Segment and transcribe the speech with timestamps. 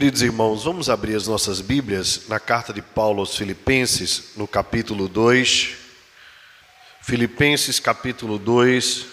[0.00, 5.06] Queridos irmãos, vamos abrir as nossas Bíblias na carta de Paulo aos Filipenses, no capítulo
[5.06, 5.76] 2.
[7.02, 9.04] Filipenses, capítulo 2,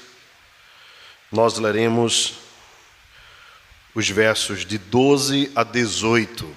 [1.30, 2.36] nós leremos
[3.94, 6.56] os versos de 12 a 18.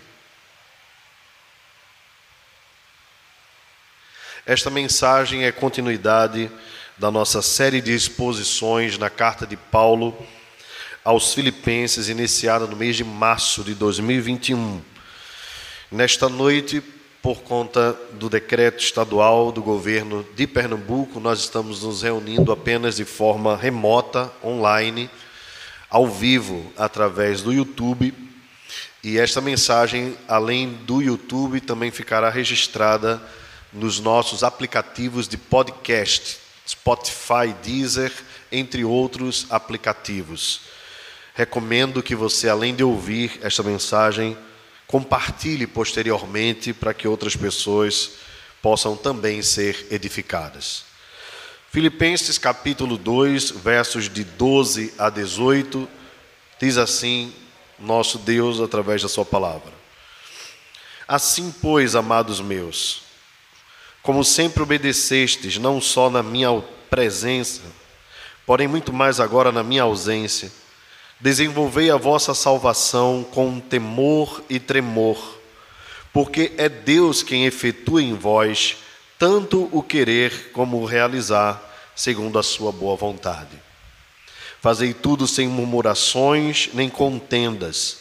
[4.47, 6.49] Esta mensagem é continuidade
[6.97, 10.17] da nossa série de exposições na carta de Paulo
[11.05, 14.83] aos Filipenses, iniciada no mês de março de 2021.
[15.91, 16.83] Nesta noite,
[17.23, 23.05] por conta do decreto estadual do governo de Pernambuco, nós estamos nos reunindo apenas de
[23.05, 25.09] forma remota, online,
[25.89, 28.15] ao vivo, através do YouTube.
[29.03, 33.23] E esta mensagem, além do YouTube, também ficará registrada
[33.73, 38.13] nos nossos aplicativos de podcast, Spotify, Deezer,
[38.53, 40.61] entre outros aplicativos.
[41.35, 44.37] Recomendo que você, além de ouvir esta mensagem,
[44.87, 48.13] compartilhe posteriormente para que outras pessoas
[48.61, 50.85] possam também ser edificadas.
[51.71, 55.89] Filipenses capítulo 2, versos de 12 a 18,
[56.61, 57.33] diz assim
[57.79, 59.73] nosso Deus através da sua palavra.
[61.07, 63.03] Assim, pois, amados meus,
[64.03, 66.51] como sempre obedecestes, não só na minha
[66.89, 67.63] presença,
[68.45, 70.51] porém muito mais agora na minha ausência,
[71.21, 75.39] Desenvolvei a vossa salvação com temor e tremor,
[76.15, 78.79] porque é Deus quem efetua em vós
[79.19, 81.63] tanto o querer como o realizar,
[81.95, 83.51] segundo a sua boa vontade.
[84.63, 87.99] Fazei tudo sem murmurações nem contendas,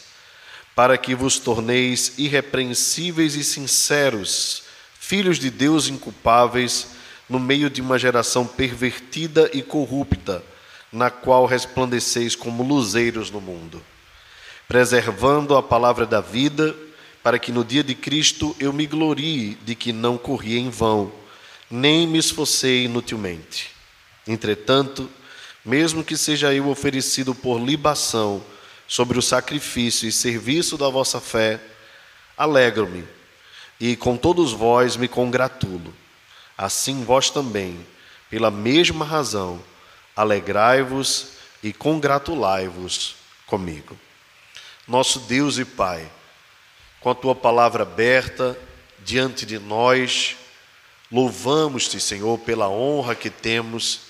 [0.74, 4.62] para que vos torneis irrepreensíveis e sinceros,
[4.98, 6.86] filhos de Deus inculpáveis,
[7.28, 10.42] no meio de uma geração pervertida e corrupta
[10.92, 13.82] na qual resplandeceis como luzeiros no mundo,
[14.66, 16.74] preservando a palavra da vida,
[17.22, 21.12] para que no dia de Cristo eu me glorie de que não corri em vão,
[21.70, 23.70] nem me esforcei inutilmente.
[24.26, 25.08] Entretanto,
[25.64, 28.42] mesmo que seja eu oferecido por libação
[28.88, 31.60] sobre o sacrifício e serviço da vossa fé,
[32.36, 33.04] alegro-me
[33.80, 35.94] e com todos vós me congratulo.
[36.56, 37.78] Assim vós também,
[38.28, 39.60] pela mesma razão,
[40.20, 41.28] alegrai-vos
[41.62, 43.16] e congratulai-vos
[43.46, 43.96] comigo.
[44.86, 46.10] Nosso Deus e Pai,
[47.00, 48.58] com a tua palavra aberta
[48.98, 50.36] diante de nós,
[51.10, 54.00] louvamos-te, Senhor, pela honra que temos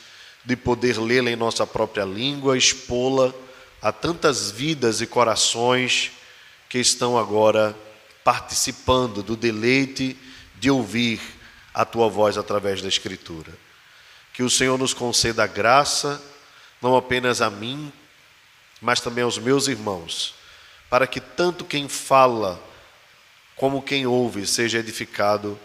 [0.44, 3.32] de poder lê-la em nossa própria língua, expô-la
[3.81, 6.10] a tantas vidas e corações
[6.69, 7.76] que estão agora
[8.25, 10.19] participando do deleite
[10.59, 11.20] de ouvir
[11.72, 13.69] a tua voz através da Escritura.
[14.40, 16.18] Que o Senhor nos conceda graça,
[16.80, 17.92] não apenas a mim,
[18.80, 20.34] mas também aos meus irmãos,
[20.88, 22.58] para que tanto quem fala
[23.54, 25.60] como quem ouve seja edificado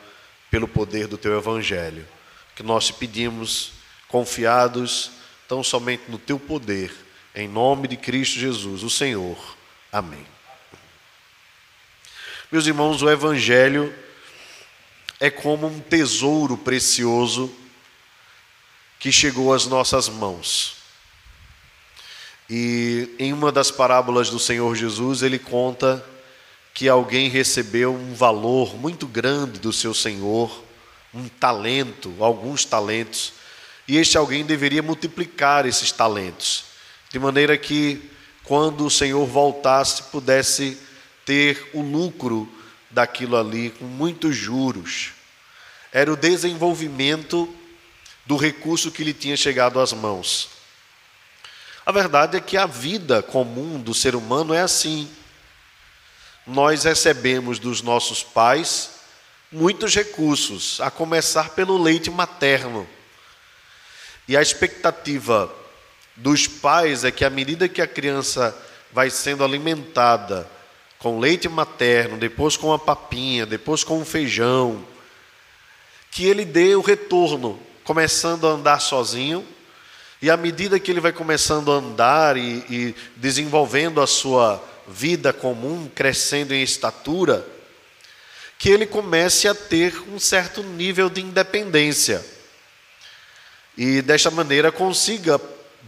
[0.52, 2.06] pelo poder do teu evangelho.
[2.54, 3.72] Que nós te pedimos,
[4.10, 5.12] confiados
[5.48, 6.94] tão somente no teu poder,
[7.34, 9.56] em nome de Cristo Jesus, o Senhor.
[9.90, 10.28] Amém.
[12.52, 13.96] Meus irmãos, o evangelho
[15.18, 17.64] é como um tesouro precioso
[19.06, 20.78] que chegou às nossas mãos.
[22.50, 26.04] E em uma das parábolas do Senhor Jesus, ele conta
[26.74, 30.64] que alguém recebeu um valor muito grande do seu Senhor,
[31.14, 33.34] um talento, alguns talentos,
[33.88, 36.64] e este alguém deveria multiplicar esses talentos,
[37.12, 38.10] de maneira que
[38.44, 40.80] quando o Senhor voltasse pudesse
[41.24, 42.52] ter o lucro
[42.90, 45.12] daquilo ali com muitos juros.
[45.94, 47.48] Era o desenvolvimento
[48.26, 50.50] do recurso que lhe tinha chegado às mãos.
[51.86, 55.08] A verdade é que a vida comum do ser humano é assim.
[56.46, 58.92] Nós recebemos dos nossos pais
[59.52, 62.88] muitos recursos, a começar pelo leite materno.
[64.28, 65.54] E a expectativa
[66.16, 68.56] dos pais é que, à medida que a criança
[68.92, 70.50] vai sendo alimentada
[70.98, 74.84] com leite materno, depois com a papinha, depois com o feijão,
[76.10, 79.46] que ele dê o retorno começando a andar sozinho,
[80.22, 85.32] e à medida que ele vai começando a andar e, e desenvolvendo a sua vida
[85.32, 87.46] comum, crescendo em estatura,
[88.58, 92.26] que ele comece a ter um certo nível de independência.
[93.78, 95.40] E desta maneira consiga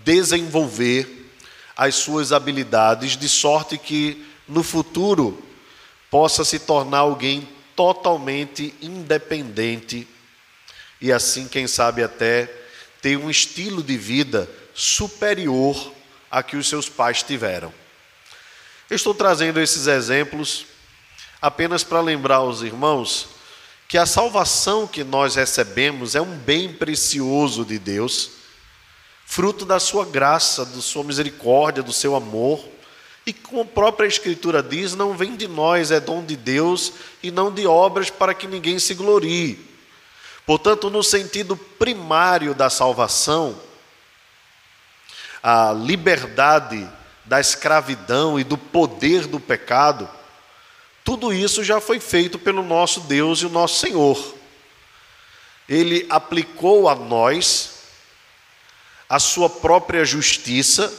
[0.06, 1.32] desenvolver
[1.76, 5.44] as suas habilidades de sorte que no futuro
[6.12, 10.08] possa se tornar alguém totalmente independente
[11.00, 12.52] e assim, quem sabe, até
[13.02, 15.94] ter um estilo de vida superior
[16.30, 17.74] a que os seus pais tiveram.
[18.90, 20.66] Eu estou trazendo esses exemplos
[21.42, 23.30] apenas para lembrar aos irmãos
[23.88, 28.32] que a salvação que nós recebemos é um bem precioso de Deus,
[29.26, 32.66] fruto da sua graça, da sua misericórdia, do seu amor.
[33.26, 37.30] E como a própria Escritura diz, não vem de nós, é dom de Deus e
[37.30, 39.67] não de obras para que ninguém se glorie.
[40.48, 43.60] Portanto, no sentido primário da salvação,
[45.44, 46.90] a liberdade
[47.26, 50.10] da escravidão e do poder do pecado,
[51.04, 54.36] tudo isso já foi feito pelo nosso Deus e o nosso Senhor.
[55.68, 57.80] Ele aplicou a nós
[59.10, 60.94] a sua própria justiça,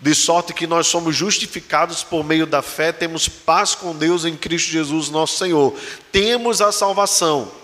[0.00, 4.34] de sorte que nós somos justificados por meio da fé, temos paz com Deus em
[4.34, 5.78] Cristo Jesus, nosso Senhor.
[6.10, 7.59] Temos a salvação.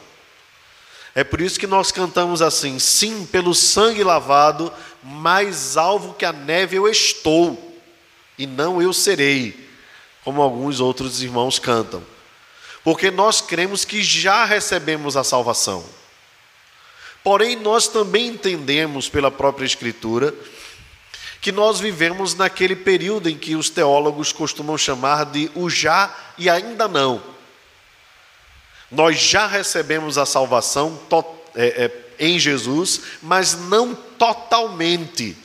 [1.16, 4.70] É por isso que nós cantamos assim: sim, pelo sangue lavado,
[5.02, 7.80] mais alvo que a neve eu estou,
[8.36, 9.66] e não eu serei
[10.22, 12.02] como alguns outros irmãos cantam.
[12.84, 15.82] Porque nós cremos que já recebemos a salvação.
[17.24, 20.34] Porém, nós também entendemos pela própria Escritura
[21.40, 26.50] que nós vivemos naquele período em que os teólogos costumam chamar de o já e
[26.50, 27.35] ainda não.
[28.90, 31.00] Nós já recebemos a salvação
[31.54, 35.36] é, é, em Jesus, mas não totalmente.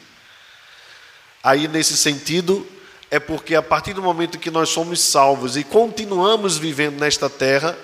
[1.44, 2.68] Aí, nesse sentido,
[3.10, 7.78] é porque a partir do momento que nós somos salvos e continuamos vivendo nesta terra,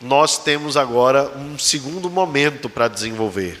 [0.00, 3.60] nós temos agora um segundo momento para desenvolver.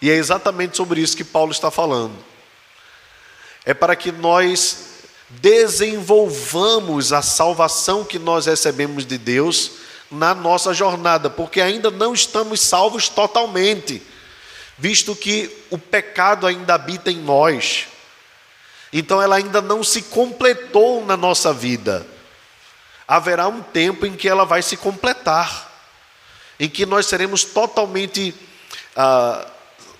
[0.00, 2.16] E é exatamente sobre isso que Paulo está falando.
[3.64, 4.91] É para que nós
[5.40, 9.72] desenvolvamos a salvação que nós recebemos de Deus
[10.10, 14.02] na nossa jornada, porque ainda não estamos salvos totalmente,
[14.76, 17.86] visto que o pecado ainda habita em nós.
[18.92, 22.06] Então ela ainda não se completou na nossa vida.
[23.08, 25.72] Haverá um tempo em que ela vai se completar,
[26.60, 28.34] em que nós seremos totalmente
[28.94, 29.46] ah,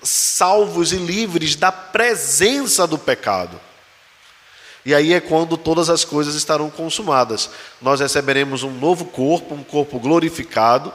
[0.03, 3.59] salvos e livres da presença do pecado.
[4.85, 7.49] E aí é quando todas as coisas estarão consumadas.
[7.81, 10.91] Nós receberemos um novo corpo, um corpo glorificado,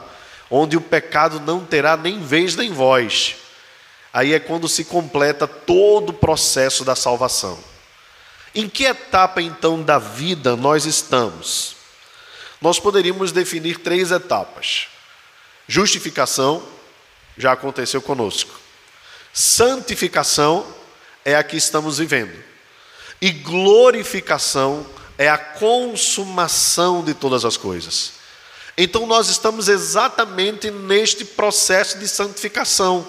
[0.49, 3.35] onde o pecado não terá nem vez nem voz.
[4.13, 7.57] Aí é quando se completa todo o processo da salvação.
[8.53, 11.75] Em que etapa então da vida nós estamos?
[12.61, 14.87] Nós poderíamos definir três etapas:
[15.67, 16.63] justificação,
[17.37, 18.59] já aconteceu conosco,
[19.31, 20.65] santificação,
[21.23, 22.33] é a que estamos vivendo,
[23.21, 24.85] e glorificação
[25.17, 28.13] é a consumação de todas as coisas.
[28.77, 33.05] Então nós estamos exatamente neste processo de santificação.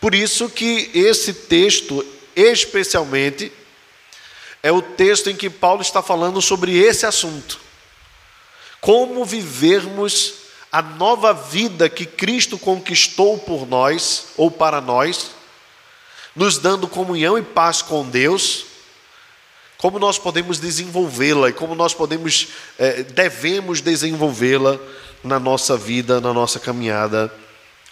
[0.00, 2.04] Por isso que esse texto,
[2.34, 3.52] especialmente,
[4.62, 7.60] é o texto em que Paulo está falando sobre esse assunto.
[8.80, 10.34] Como vivermos
[10.72, 15.30] a nova vida que Cristo conquistou por nós ou para nós,
[16.34, 18.66] nos dando comunhão e paz com Deus,
[19.78, 22.48] como nós podemos desenvolvê-la e como nós podemos,
[22.78, 24.78] é, devemos desenvolvê-la
[25.22, 27.32] na nossa vida, na nossa caminhada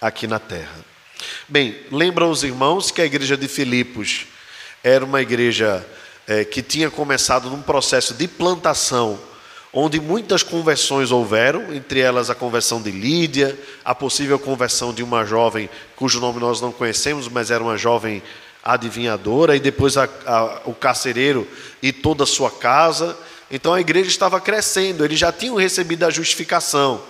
[0.00, 0.84] aqui na terra.
[1.48, 4.26] Bem, lembram os irmãos que a igreja de Filipos
[4.82, 5.86] era uma igreja
[6.26, 9.18] é, que tinha começado num processo de plantação,
[9.72, 15.24] onde muitas conversões houveram, entre elas a conversão de Lídia, a possível conversão de uma
[15.24, 18.22] jovem cujo nome nós não conhecemos, mas era uma jovem
[18.62, 21.48] adivinhadora, e depois a, a, o carcereiro
[21.82, 23.16] e toda a sua casa.
[23.50, 27.02] Então a igreja estava crescendo, eles já tinham recebido a justificação.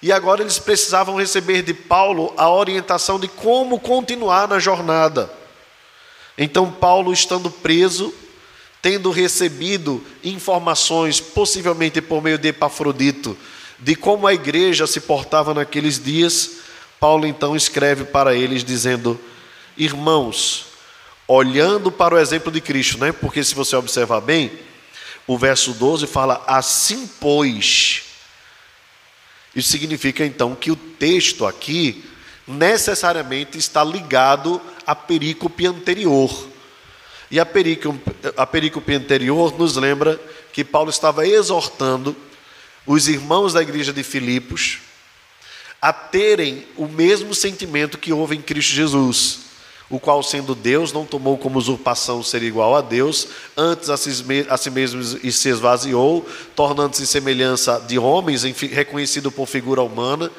[0.00, 5.28] E agora eles precisavam receber de Paulo a orientação de como continuar na jornada.
[6.36, 8.14] Então, Paulo, estando preso,
[8.80, 13.36] tendo recebido informações, possivelmente por meio de Epafrodito,
[13.78, 16.58] de como a igreja se portava naqueles dias,
[16.98, 19.20] Paulo então escreve para eles dizendo:
[19.76, 20.66] Irmãos,
[21.26, 23.12] olhando para o exemplo de Cristo, né?
[23.12, 24.50] porque se você observar bem,
[25.26, 28.02] o verso 12 fala: Assim pois.
[29.54, 32.04] Isso significa então que o texto aqui
[32.46, 36.48] necessariamente está ligado à perícope anterior.
[37.30, 38.00] E a perícope,
[38.36, 40.18] a perícope anterior nos lembra
[40.52, 42.16] que Paulo estava exortando
[42.86, 44.80] os irmãos da igreja de Filipos
[45.80, 49.40] a terem o mesmo sentimento que houve em Cristo Jesus,
[49.88, 54.70] o qual, sendo Deus, não tomou como usurpação ser igual a Deus, antes a si
[54.70, 60.30] mesmo se esvaziou, tornando-se semelhança de homens, reconhecido por figura humana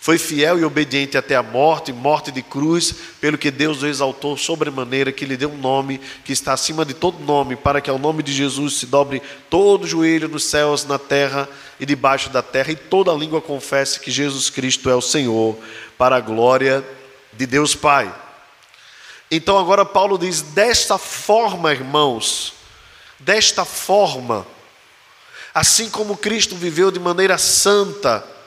[0.00, 4.34] Foi fiel e obediente até a morte, morte de cruz, pelo que Deus o exaltou
[4.34, 7.98] sobremaneira, que lhe deu um nome que está acima de todo nome, para que ao
[7.98, 11.46] nome de Jesus se dobre todo joelho nos céus, na terra
[11.78, 15.58] e debaixo da terra, e toda língua confesse que Jesus Cristo é o Senhor,
[15.98, 16.82] para a glória
[17.34, 18.10] de Deus Pai.
[19.30, 22.54] Então agora Paulo diz: desta forma, irmãos,
[23.18, 24.46] desta forma,
[25.52, 28.39] assim como Cristo viveu de maneira santa,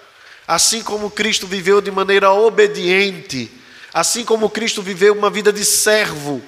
[0.47, 3.50] Assim como Cristo viveu de maneira obediente,
[3.93, 6.41] assim como Cristo viveu uma vida de servo,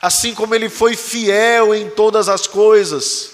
[0.00, 3.30] assim como ele foi fiel em todas as coisas,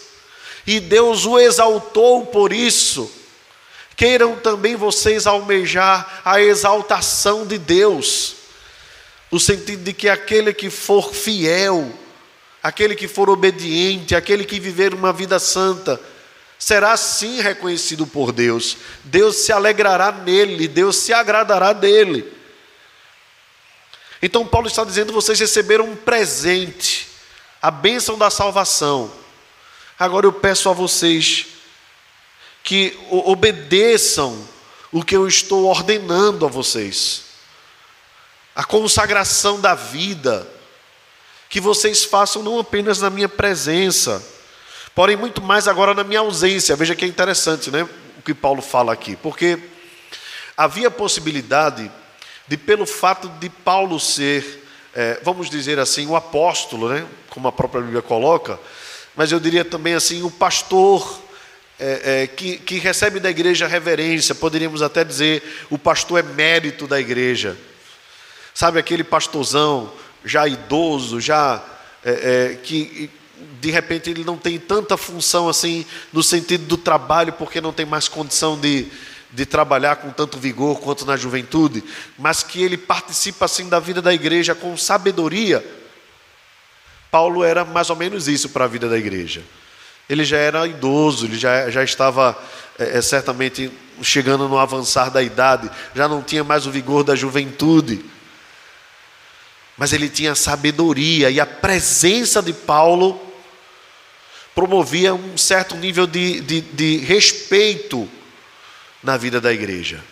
[0.66, 3.10] e Deus o exaltou por isso.
[3.96, 8.34] Queiram também vocês almejar a exaltação de Deus,
[9.30, 11.90] no sentido de que aquele que for fiel,
[12.62, 16.00] aquele que for obediente, aquele que viver uma vida santa,
[16.58, 18.76] será sim reconhecido por Deus.
[19.04, 22.32] Deus se alegrará nele, Deus se agradará dele.
[24.22, 27.08] Então, Paulo está dizendo: vocês receberam um presente,
[27.60, 29.12] a bênção da salvação.
[29.98, 31.46] Agora eu peço a vocês
[32.62, 34.46] que obedeçam
[34.90, 37.22] o que eu estou ordenando a vocês,
[38.54, 40.46] a consagração da vida,
[41.48, 44.22] que vocês façam não apenas na minha presença,
[44.96, 46.74] porém muito mais agora na minha ausência.
[46.74, 47.86] Veja que é interessante, né?
[48.18, 49.58] O que Paulo fala aqui, porque
[50.56, 51.92] havia possibilidade
[52.48, 57.06] de, pelo fato de Paulo ser, é, vamos dizer assim, o apóstolo, né?
[57.28, 58.58] Como a própria Bíblia coloca,
[59.14, 61.24] mas eu diria também assim, o pastor.
[61.78, 66.86] É, é, que, que recebe da igreja reverência, poderíamos até dizer, o pastor é mérito
[66.86, 67.54] da igreja.
[68.54, 69.92] Sabe aquele pastorzão
[70.24, 71.62] já idoso, já
[72.02, 73.10] é, é que
[73.66, 77.84] de repente ele não tem tanta função assim no sentido do trabalho, porque não tem
[77.84, 78.86] mais condição de,
[79.32, 81.82] de trabalhar com tanto vigor quanto na juventude,
[82.16, 85.66] mas que ele participa assim da vida da igreja com sabedoria.
[87.10, 89.42] Paulo era mais ou menos isso para a vida da igreja.
[90.08, 92.40] Ele já era idoso, ele já, já estava
[92.78, 93.68] é, certamente
[94.00, 98.04] chegando no avançar da idade, já não tinha mais o vigor da juventude.
[99.76, 103.25] Mas ele tinha sabedoria e a presença de Paulo
[104.56, 108.08] promovia um certo nível de, de, de respeito
[109.02, 110.02] na vida da igreja.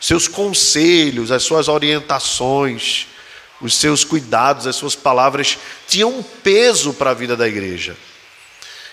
[0.00, 3.06] Seus conselhos, as suas orientações,
[3.60, 7.94] os seus cuidados, as suas palavras tinham um peso para a vida da igreja.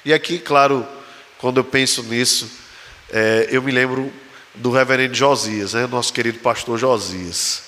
[0.04, 0.86] E aqui, claro,
[1.38, 2.52] quando eu penso nisso,
[3.10, 4.12] é, eu me lembro
[4.54, 7.64] do reverendo Josias, né, nosso querido pastor Josias.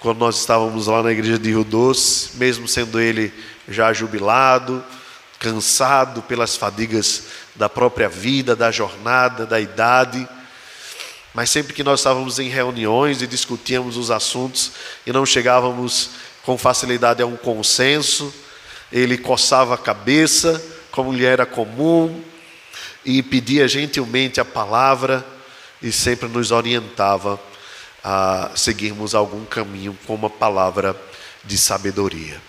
[0.00, 3.34] Quando nós estávamos lá na igreja de Rio Doce, mesmo sendo ele
[3.68, 4.82] já jubilado,
[5.38, 10.28] cansado pelas fadigas da própria vida, da jornada, da idade.
[11.34, 14.72] Mas sempre que nós estávamos em reuniões e discutíamos os assuntos
[15.06, 16.10] e não chegávamos
[16.42, 18.32] com facilidade a um consenso,
[18.90, 22.22] ele coçava a cabeça, como lhe era comum,
[23.04, 25.24] e pedia gentilmente a palavra
[25.82, 27.38] e sempre nos orientava
[28.02, 30.96] a seguirmos algum caminho com uma palavra
[31.44, 32.47] de sabedoria.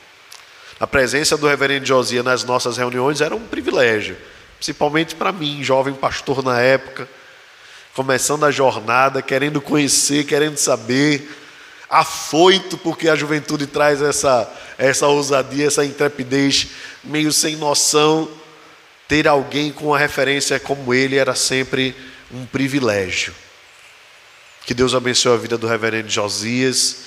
[0.79, 4.15] A presença do reverendo Josias nas nossas reuniões era um privilégio,
[4.55, 7.07] principalmente para mim, jovem pastor na época,
[7.93, 11.29] começando a jornada, querendo conhecer, querendo saber,
[11.89, 16.67] afoito, porque a juventude traz essa, essa ousadia, essa intrepidez,
[17.03, 18.29] meio sem noção.
[19.05, 21.95] Ter alguém com uma referência como ele era sempre
[22.31, 23.33] um privilégio.
[24.65, 26.97] Que Deus abençoe a vida do reverendo Josias,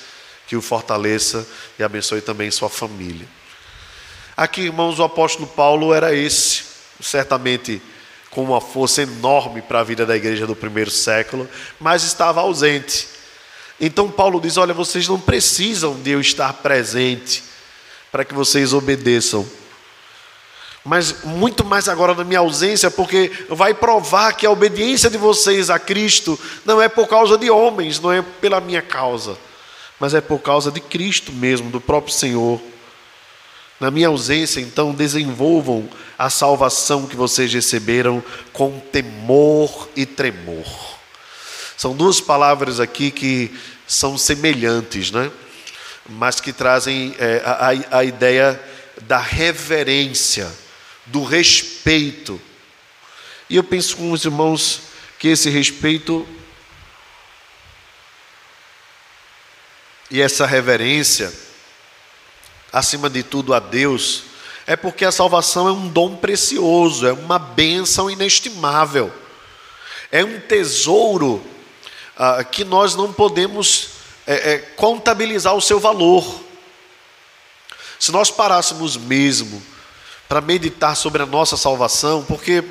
[0.49, 1.47] que o fortaleça
[1.79, 3.27] e abençoe também sua família.
[4.43, 6.65] Aqui, irmãos, o apóstolo Paulo era esse,
[7.01, 7.81] certamente
[8.29, 13.07] com uma força enorme para a vida da igreja do primeiro século, mas estava ausente.
[13.81, 17.45] Então Paulo diz: Olha, vocês não precisam de eu estar presente
[18.11, 19.49] para que vocês obedeçam.
[20.85, 25.71] Mas muito mais agora na minha ausência, porque vai provar que a obediência de vocês
[25.71, 29.39] a Cristo não é por causa de homens, não é pela minha causa,
[30.01, 32.72] mas é por causa de Cristo mesmo, do próprio Senhor.
[33.83, 38.23] Na minha ausência, então, desenvolvam a salvação que vocês receberam
[38.53, 40.65] com temor e tremor.
[41.77, 43.53] São duas palavras aqui que
[43.85, 45.33] são semelhantes, né?
[46.09, 48.63] mas que trazem é, a, a ideia
[49.01, 50.49] da reverência,
[51.07, 52.41] do respeito.
[53.51, 54.83] E eu penso com os irmãos
[55.19, 56.25] que esse respeito
[60.09, 61.33] e essa reverência
[62.73, 64.25] acima de tudo a Deus,
[64.67, 69.13] é porque a salvação é um dom precioso, é uma bênção inestimável,
[70.11, 71.43] é um tesouro
[72.17, 73.89] ah, que nós não podemos
[74.27, 76.41] é, é, contabilizar o seu valor.
[77.99, 79.63] Se nós parássemos mesmo
[80.29, 82.65] para meditar sobre a nossa salvação, porque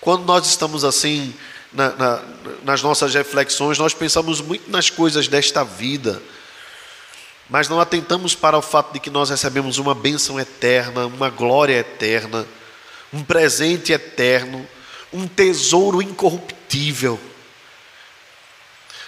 [0.00, 1.34] quando nós estamos assim
[1.72, 2.22] na, na,
[2.62, 6.22] nas nossas reflexões, nós pensamos muito nas coisas desta vida,
[7.54, 11.78] mas não atentamos para o fato de que nós recebemos uma bênção eterna, uma glória
[11.78, 12.44] eterna,
[13.12, 14.66] um presente eterno,
[15.12, 17.16] um tesouro incorruptível.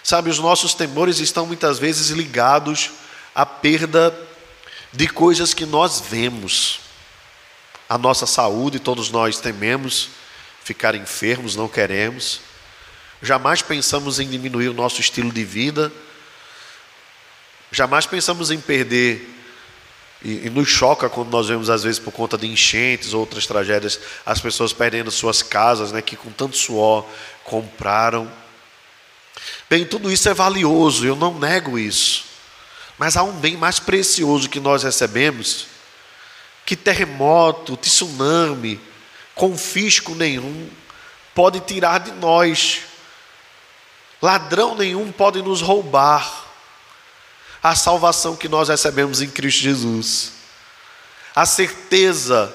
[0.00, 2.92] Sabe, os nossos temores estão muitas vezes ligados
[3.34, 4.16] à perda
[4.92, 6.78] de coisas que nós vemos.
[7.88, 10.10] A nossa saúde, todos nós tememos
[10.62, 12.42] ficar enfermos, não queremos.
[13.20, 15.92] Jamais pensamos em diminuir o nosso estilo de vida.
[17.70, 19.34] Jamais pensamos em perder.
[20.22, 23.46] E, e, nos choca quando nós vemos, às vezes, por conta de enchentes ou outras
[23.46, 27.06] tragédias, as pessoas perdendo suas casas, né, que com tanto suor
[27.44, 28.30] compraram.
[29.68, 32.24] Bem, tudo isso é valioso, eu não nego isso.
[32.98, 35.66] Mas há um bem mais precioso que nós recebemos,
[36.64, 38.80] que terremoto, tsunami,
[39.34, 40.68] confisco nenhum
[41.34, 42.80] pode tirar de nós.
[44.22, 46.45] Ladrão nenhum pode nos roubar
[47.62, 50.32] a salvação que nós recebemos em Cristo Jesus.
[51.34, 52.52] A certeza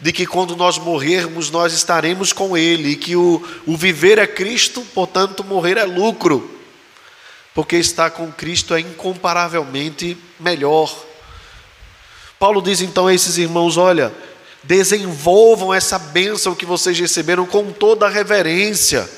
[0.00, 4.26] de que quando nós morrermos, nós estaremos com Ele, e que o, o viver é
[4.26, 6.58] Cristo, portanto, morrer é lucro,
[7.54, 10.92] porque estar com Cristo é incomparavelmente melhor.
[12.38, 14.12] Paulo diz então a esses irmãos: olha,
[14.64, 19.08] desenvolvam essa bênção que vocês receberam com toda a reverência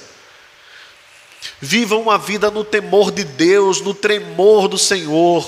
[1.61, 5.47] Vivam uma vida no temor de Deus, no tremor do Senhor.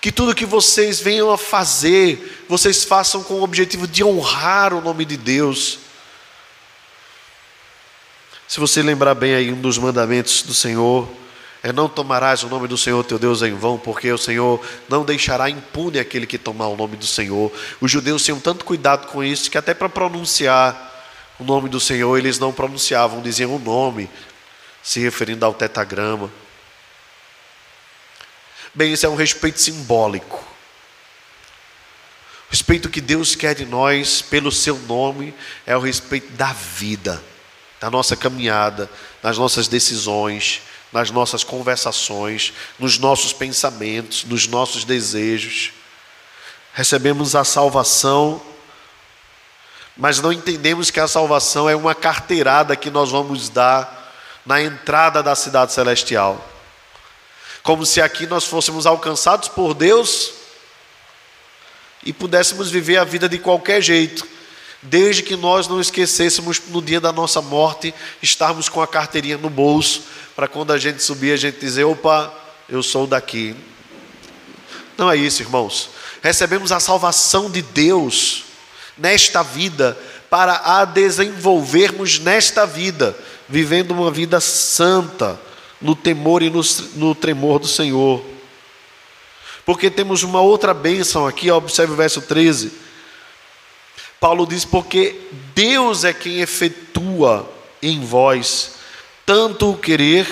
[0.00, 4.80] Que tudo que vocês venham a fazer, vocês façam com o objetivo de honrar o
[4.80, 5.78] nome de Deus.
[8.46, 11.08] Se você lembrar bem aí um dos mandamentos do Senhor,
[11.62, 15.04] é não tomarás o nome do Senhor teu Deus em vão, porque o Senhor não
[15.04, 17.52] deixará impune aquele que tomar o nome do Senhor.
[17.80, 20.86] Os judeus tinham tanto cuidado com isso que até para pronunciar
[21.38, 24.08] o nome do Senhor eles não pronunciavam, diziam o nome,
[24.88, 26.32] se referindo ao tetagrama.
[28.72, 30.38] Bem, isso é um respeito simbólico.
[32.48, 35.34] O respeito que Deus quer de nós pelo seu nome
[35.66, 37.22] é o respeito da vida,
[37.78, 38.90] da nossa caminhada,
[39.22, 45.70] das nossas decisões, nas nossas conversações, nos nossos pensamentos, nos nossos desejos.
[46.72, 48.40] Recebemos a salvação,
[49.94, 53.97] mas não entendemos que a salvação é uma carteirada que nós vamos dar
[54.48, 56.42] na entrada da cidade celestial.
[57.62, 60.32] Como se aqui nós fôssemos alcançados por Deus
[62.02, 64.26] e pudéssemos viver a vida de qualquer jeito,
[64.80, 69.50] desde que nós não esquecêssemos no dia da nossa morte estarmos com a carteirinha no
[69.50, 72.32] bolso, para quando a gente subir a gente dizer: opa,
[72.70, 73.54] eu sou daqui.
[74.96, 75.90] Não é isso, irmãos.
[76.22, 78.44] Recebemos a salvação de Deus
[78.96, 79.98] nesta vida
[80.30, 83.14] para a desenvolvermos nesta vida
[83.48, 85.40] vivendo uma vida santa,
[85.80, 86.60] no temor e no,
[86.94, 88.24] no tremor do Senhor.
[89.64, 92.72] Porque temos uma outra bênção aqui, observe o verso 13.
[94.18, 95.20] Paulo diz: Porque
[95.54, 97.48] Deus é quem efetua
[97.80, 98.78] em vós
[99.28, 100.26] tanto o querer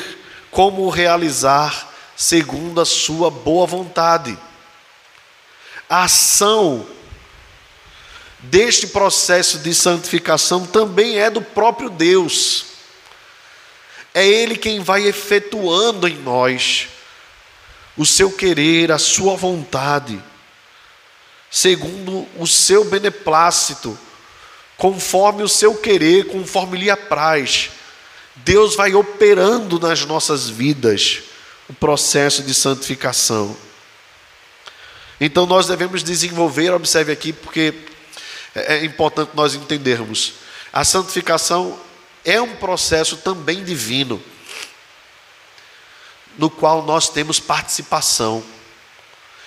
[0.50, 4.38] como o realizar, segundo a sua boa vontade.
[5.86, 6.86] A ação
[8.38, 12.75] deste processo de santificação também é do próprio Deus.
[14.16, 16.88] É Ele quem vai efetuando em nós
[17.98, 20.18] o seu querer, a sua vontade,
[21.50, 23.98] segundo o seu beneplácito,
[24.78, 27.68] conforme o seu querer, conforme lhe apraz.
[28.36, 31.24] Deus vai operando nas nossas vidas
[31.68, 33.54] o processo de santificação.
[35.20, 37.74] Então nós devemos desenvolver, observe aqui, porque
[38.54, 40.32] é, é importante nós entendermos.
[40.72, 41.78] A santificação
[42.26, 44.20] é um processo também divino,
[46.36, 48.42] no qual nós temos participação,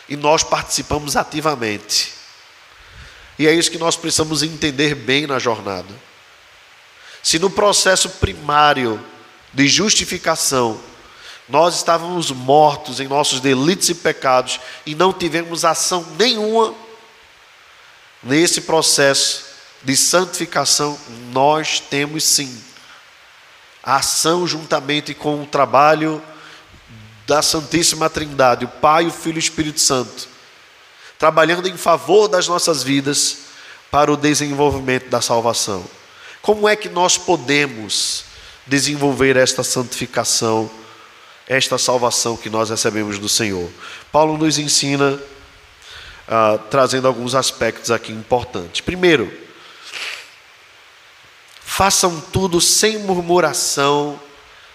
[0.08, 2.14] e nós participamos ativamente.
[3.38, 5.94] E é isso que nós precisamos entender bem na jornada.
[7.22, 9.06] Se no processo primário
[9.54, 10.80] de justificação,
[11.48, 16.74] nós estávamos mortos em nossos delitos e pecados e não tivemos ação nenhuma,
[18.24, 19.46] nesse processo
[19.84, 21.00] de santificação,
[21.32, 22.69] nós temos sim
[23.90, 26.22] a ação juntamente com o trabalho
[27.26, 30.28] da Santíssima Trindade, o Pai, o Filho e o Espírito Santo,
[31.18, 33.38] trabalhando em favor das nossas vidas
[33.90, 35.84] para o desenvolvimento da salvação.
[36.40, 38.26] Como é que nós podemos
[38.68, 40.70] desenvolver esta santificação,
[41.48, 43.72] esta salvação que nós recebemos do Senhor.
[44.12, 45.14] Paulo nos ensina,
[46.28, 48.82] uh, trazendo alguns aspectos aqui importantes.
[48.82, 49.49] Primeiro,
[51.80, 54.20] façam tudo sem murmuração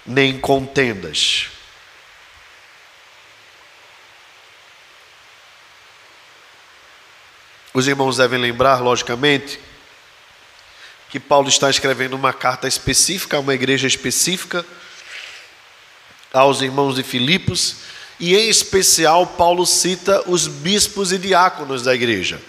[0.07, 1.49] nem contendas.
[7.75, 9.61] Os irmãos devem lembrar, logicamente,
[11.11, 14.65] que Paulo está escrevendo uma carta específica a uma igreja específica,
[16.33, 17.77] aos irmãos de Filipos,
[18.19, 22.41] e em especial Paulo cita os bispos e diáconos da igreja,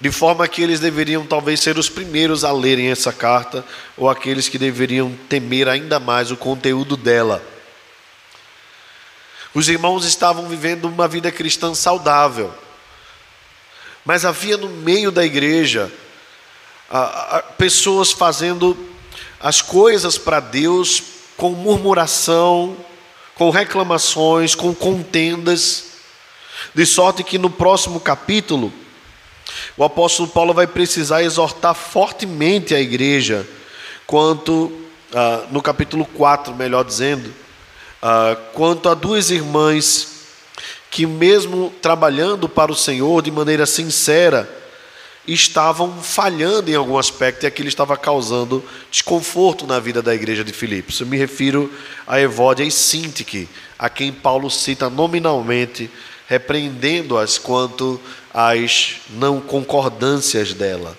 [0.00, 3.64] de forma que eles deveriam talvez ser os primeiros a lerem essa carta,
[3.96, 7.42] ou aqueles que deveriam temer ainda mais o conteúdo dela.
[9.52, 12.52] Os irmãos estavam vivendo uma vida cristã saudável
[14.04, 15.90] mas havia no meio da igreja
[17.56, 18.76] pessoas fazendo
[19.38, 21.02] as coisas para Deus
[21.36, 22.76] com murmuração,
[23.34, 25.84] com reclamações, com contendas,
[26.74, 28.72] de sorte que no próximo capítulo,
[29.76, 33.46] o apóstolo Paulo vai precisar exortar fortemente a igreja,
[34.06, 34.72] quanto,
[35.14, 37.32] ah, no capítulo 4, melhor dizendo,
[38.02, 40.08] ah, quanto a duas irmãs
[40.90, 44.48] que, mesmo trabalhando para o Senhor de maneira sincera,
[45.26, 50.52] estavam falhando em algum aspecto e aquilo estava causando desconforto na vida da igreja de
[50.52, 50.98] Filipos.
[51.00, 51.72] Eu me refiro
[52.06, 55.90] a Evódia e Sintique, a quem Paulo cita nominalmente,
[56.30, 58.00] repreendendo-as quanto
[58.32, 60.96] às não concordâncias dela.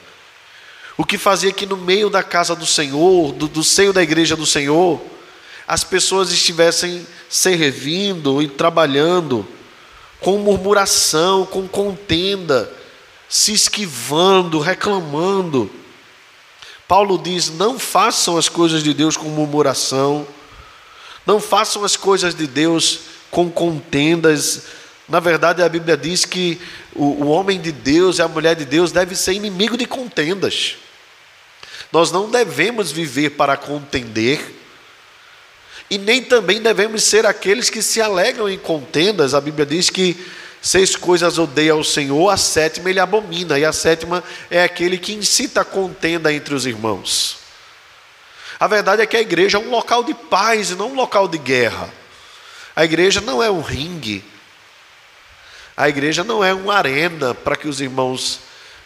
[0.97, 4.35] O que fazia que no meio da casa do Senhor, do, do seio da igreja
[4.35, 5.01] do Senhor,
[5.65, 9.47] as pessoas estivessem servindo e trabalhando
[10.19, 12.69] com murmuração, com contenda,
[13.29, 15.71] se esquivando, reclamando.
[16.89, 20.27] Paulo diz: não façam as coisas de Deus com murmuração,
[21.25, 22.99] não façam as coisas de Deus
[23.31, 24.80] com contendas.
[25.12, 26.58] Na verdade, a Bíblia diz que
[26.95, 30.78] o, o homem de Deus e a mulher de Deus deve ser inimigo de contendas.
[31.91, 34.39] Nós não devemos viver para contender,
[35.89, 39.34] e nem também devemos ser aqueles que se alegram em contendas.
[39.34, 40.15] A Bíblia diz que
[40.62, 45.12] seis coisas odeia o Senhor, a sétima ele abomina, e a sétima é aquele que
[45.12, 47.39] incita a contenda entre os irmãos.
[48.58, 51.28] A verdade é que a igreja é um local de paz e não um local
[51.28, 51.89] de guerra.
[52.74, 54.30] A igreja não é um ringue.
[55.75, 58.39] A igreja não é uma arena para que os irmãos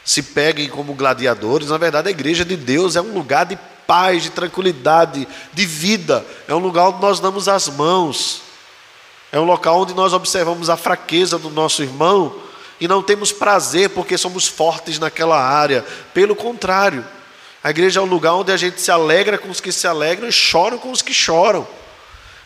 [0.04, 1.70] se peguem como gladiadores.
[1.70, 6.26] Na verdade, a igreja de Deus é um lugar de paz, de tranquilidade, de vida.
[6.48, 8.42] É um lugar onde nós damos as mãos.
[9.32, 12.36] É um local onde nós observamos a fraqueza do nosso irmão
[12.80, 15.84] e não temos prazer porque somos fortes naquela área.
[16.14, 17.06] Pelo contrário,
[17.64, 20.30] a igreja é um lugar onde a gente se alegra com os que se alegram
[20.30, 21.68] e chora com os que choram.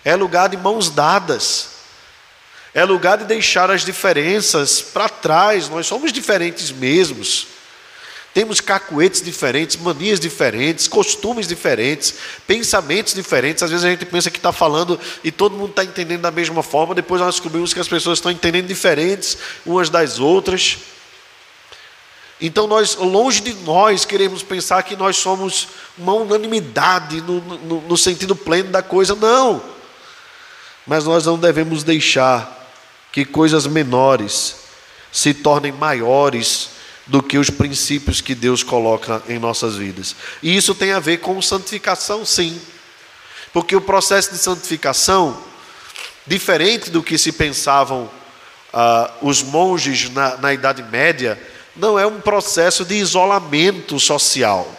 [0.04, 1.79] É lugar de mãos dadas.
[2.74, 5.70] É lugar de deixar as diferenças para trás.
[5.70, 7.48] Nós somos diferentes mesmos.
[8.32, 12.14] Temos cacuetes diferentes, manias diferentes, costumes diferentes,
[12.46, 13.64] pensamentos diferentes.
[13.64, 16.62] Às vezes a gente pensa que está falando e todo mundo está entendendo da mesma
[16.62, 20.78] forma, depois nós descobrimos que as pessoas estão entendendo diferentes umas das outras.
[22.40, 27.98] Então, nós, longe de nós, queremos pensar que nós somos uma unanimidade no, no, no
[27.98, 29.62] sentido pleno da coisa, não.
[30.88, 32.59] Mas nós não devemos deixar
[33.12, 34.56] que coisas menores
[35.12, 36.70] se tornem maiores
[37.08, 40.16] do que os princípios que Deus coloca em nossas vidas.
[40.44, 42.62] E isso tem a ver com santificação, sim.
[43.52, 45.42] Porque o processo de santificação,
[46.28, 48.10] diferente do que se pensavam
[48.72, 51.42] ah, os monges na, na Idade Média,
[51.76, 54.72] não é um processo de isolamento social.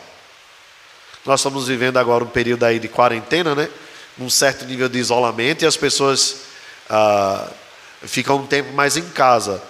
[1.26, 3.68] Nós estamos vivendo agora um período aí de quarentena, né?
[4.18, 6.42] Um certo nível de isolamento e as pessoas
[6.88, 7.48] ah,
[8.02, 9.62] ficam um tempo mais em casa.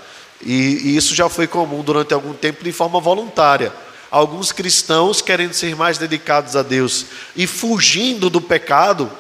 [0.43, 0.53] E,
[0.85, 3.73] e isso já foi comum durante algum tempo de forma voluntária.
[4.11, 9.11] Alguns cristãos, querendo ser mais dedicados a Deus e fugindo do pecado,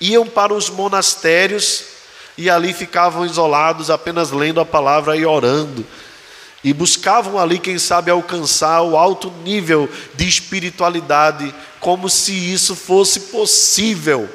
[0.00, 1.84] iam para os monastérios
[2.36, 5.86] e ali ficavam isolados, apenas lendo a palavra e orando.
[6.64, 13.20] E buscavam ali, quem sabe, alcançar o alto nível de espiritualidade, como se isso fosse
[13.20, 14.28] possível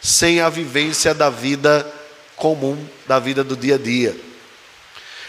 [0.00, 1.90] sem a vivência da vida
[2.36, 4.16] comum, da vida do dia a dia.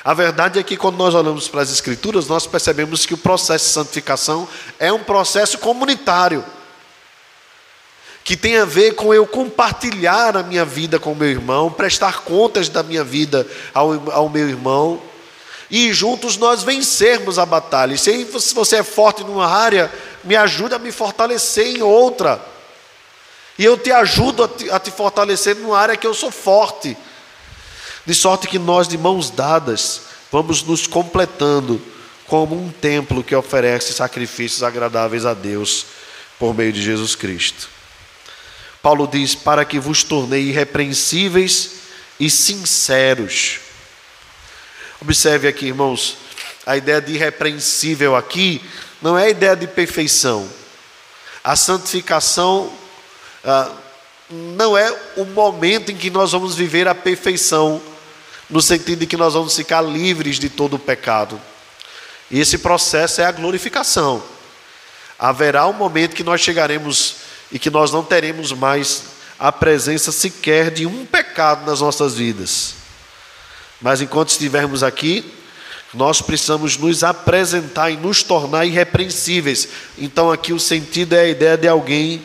[0.04, 3.65] A verdade é que quando nós olhamos para as Escrituras, nós percebemos que o processo
[3.65, 6.46] de santificação é um processo comunitário,
[8.24, 12.22] que tem a ver com eu compartilhar a minha vida com o meu irmão, prestar
[12.22, 15.02] contas da minha vida ao, ao meu irmão,
[15.72, 17.98] e juntos nós vencermos a batalha.
[17.98, 19.91] Se você é forte numa área,
[20.24, 22.39] me ajuda a me fortalecer em outra.
[23.58, 26.98] E eu te ajudo a te, a te fortalecer numa área que eu sou forte.
[28.06, 31.82] De sorte que nós, de mãos dadas, vamos nos completando
[32.28, 35.86] como um templo que oferece sacrifícios agradáveis a Deus
[36.38, 37.70] por meio de Jesus Cristo.
[38.82, 41.72] Paulo diz: Para que vos tornei irrepreensíveis
[42.20, 43.60] e sinceros.
[45.02, 46.18] Observe aqui, irmãos,
[46.65, 48.62] a ideia de irrepreensível aqui
[49.02, 50.50] não é a ideia de perfeição.
[51.44, 52.72] A santificação
[53.45, 53.71] ah,
[54.29, 57.81] não é o momento em que nós vamos viver a perfeição,
[58.49, 61.39] no sentido de que nós vamos ficar livres de todo o pecado.
[62.29, 64.23] E esse processo é a glorificação.
[65.17, 67.17] Haverá um momento que nós chegaremos
[67.51, 69.03] e que nós não teremos mais
[69.38, 72.75] a presença sequer de um pecado nas nossas vidas.
[73.81, 75.31] Mas enquanto estivermos aqui,
[75.93, 79.67] nós precisamos nos apresentar e nos tornar irrepreensíveis.
[79.97, 82.23] Então, aqui o sentido é a ideia de alguém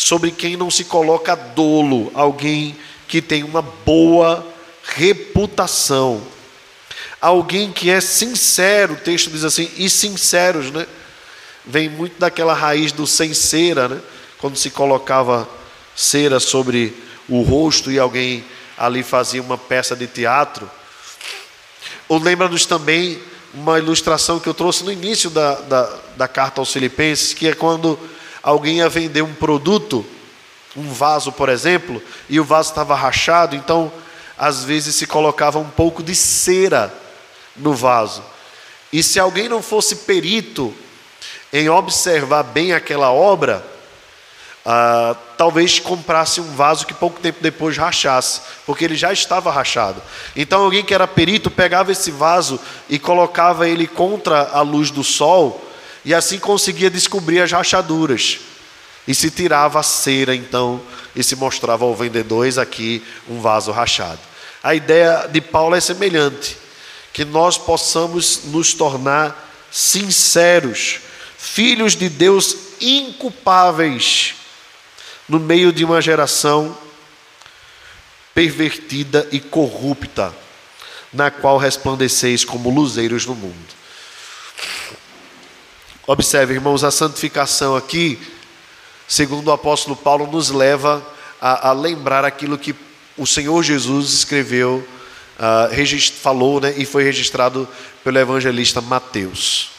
[0.00, 2.74] sobre quem não se coloca dolo, alguém
[3.06, 4.46] que tem uma boa
[4.82, 6.22] reputação,
[7.20, 8.94] alguém que é sincero.
[8.94, 10.86] O texto diz assim, e sinceros, né?
[11.66, 14.00] Vem muito daquela raiz do sem cera, né?
[14.38, 15.46] Quando se colocava
[15.94, 16.96] cera sobre
[17.28, 18.42] o rosto e alguém
[18.78, 20.68] ali fazia uma peça de teatro.
[22.08, 23.20] Ou lembra-nos também
[23.52, 27.52] uma ilustração que eu trouxe no início da, da, da carta aos Filipenses, que é
[27.52, 27.98] quando
[28.42, 30.04] alguém ia vender um produto,
[30.76, 33.92] um vaso, por exemplo, e o vaso estava rachado, então
[34.38, 36.92] às vezes se colocava um pouco de cera
[37.56, 38.22] no vaso.
[38.92, 40.74] E se alguém não fosse perito
[41.52, 43.64] em observar bem aquela obra,
[44.64, 50.02] ah, talvez comprasse um vaso que pouco tempo depois rachasse, porque ele já estava rachado.
[50.36, 55.02] Então alguém que era perito pegava esse vaso e colocava ele contra a luz do
[55.02, 55.64] sol,
[56.04, 58.40] e assim conseguia descobrir as rachaduras.
[59.06, 60.80] E se tirava a cera, então,
[61.16, 64.20] e se mostrava ao vendedor: aqui um vaso rachado.
[64.62, 66.56] A ideia de Paulo é semelhante,
[67.12, 71.00] que nós possamos nos tornar sinceros,
[71.38, 74.34] filhos de Deus inculpáveis
[75.28, 76.76] no meio de uma geração
[78.34, 80.34] pervertida e corrupta,
[81.12, 83.79] na qual resplandeceis como luzeiros no mundo.
[86.12, 88.18] Observe, irmãos, a santificação aqui,
[89.06, 91.06] segundo o apóstolo Paulo, nos leva
[91.40, 92.74] a, a lembrar aquilo que
[93.16, 94.84] o Senhor Jesus escreveu,
[95.38, 97.68] uh, falou né, e foi registrado
[98.02, 99.70] pelo evangelista Mateus.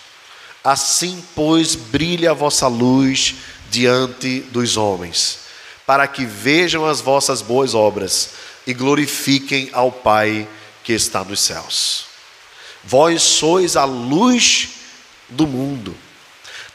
[0.63, 3.35] Assim, pois, brilha a vossa luz
[3.69, 5.39] diante dos homens,
[5.85, 8.29] para que vejam as vossas boas obras
[8.65, 10.47] e glorifiquem ao Pai
[10.81, 12.05] que está nos céus.
[12.85, 14.69] Vós sois a luz
[15.27, 15.93] do mundo.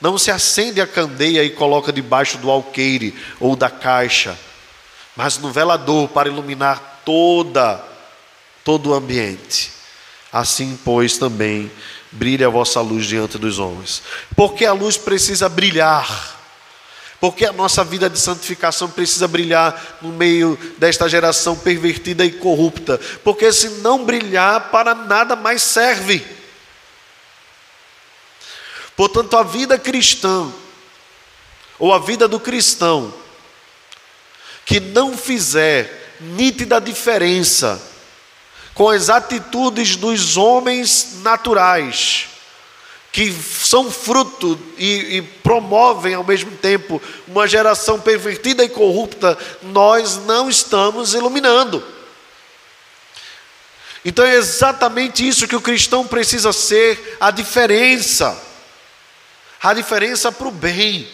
[0.01, 4.39] Não se acende a candeia e coloca debaixo do alqueire ou da caixa,
[5.17, 7.83] mas no velador para iluminar toda
[8.67, 9.71] todo o ambiente.
[10.33, 11.71] Assim, pois, também
[12.11, 14.03] brilha a vossa luz diante dos homens.
[14.35, 16.35] Porque a luz precisa brilhar.
[17.21, 23.01] Porque a nossa vida de santificação precisa brilhar no meio desta geração pervertida e corrupta.
[23.23, 26.36] Porque se não brilhar, para nada mais serve.
[28.97, 30.51] Portanto, a vida cristã,
[31.79, 33.13] ou a vida do cristão,
[34.65, 37.81] que não fizer nítida diferença
[38.73, 42.29] com as atitudes dos homens naturais,
[43.13, 50.17] que são fruto e, e, promovem ao mesmo tempo uma geração pervertida e corrupta, nós
[50.27, 51.83] não estamos iluminando.
[54.05, 58.46] Então é exatamente isso que o cristão precisa ser a diferença
[59.67, 61.09] a diferença para o bem,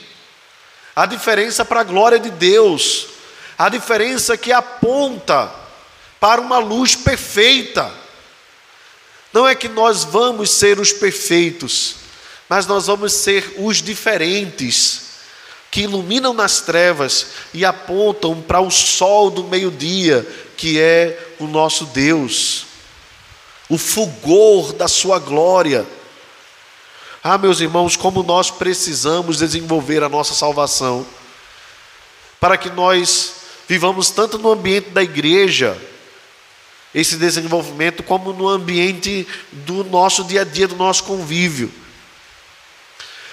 [0.94, 3.06] a diferença para a glória de Deus,
[3.56, 5.50] a diferença que aponta
[6.20, 7.90] para uma luz perfeita.
[9.32, 11.94] Não é que nós vamos ser os perfeitos,
[12.46, 15.00] mas nós vamos ser os diferentes,
[15.70, 21.86] que iluminam nas trevas e apontam para o sol do meio-dia, que é o nosso
[21.86, 22.66] Deus,
[23.70, 25.86] o fulgor da Sua glória.
[27.24, 31.06] Ah, meus irmãos, como nós precisamos desenvolver a nossa salvação,
[32.40, 33.34] para que nós
[33.68, 35.80] vivamos tanto no ambiente da igreja,
[36.92, 41.72] esse desenvolvimento, como no ambiente do nosso dia a dia, do nosso convívio.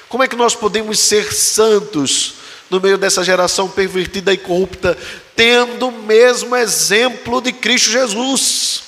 [0.08, 2.36] Como é que nós podemos ser santos
[2.70, 4.96] no meio dessa geração pervertida e corrupta,
[5.36, 8.84] tendo o mesmo exemplo de Cristo Jesus?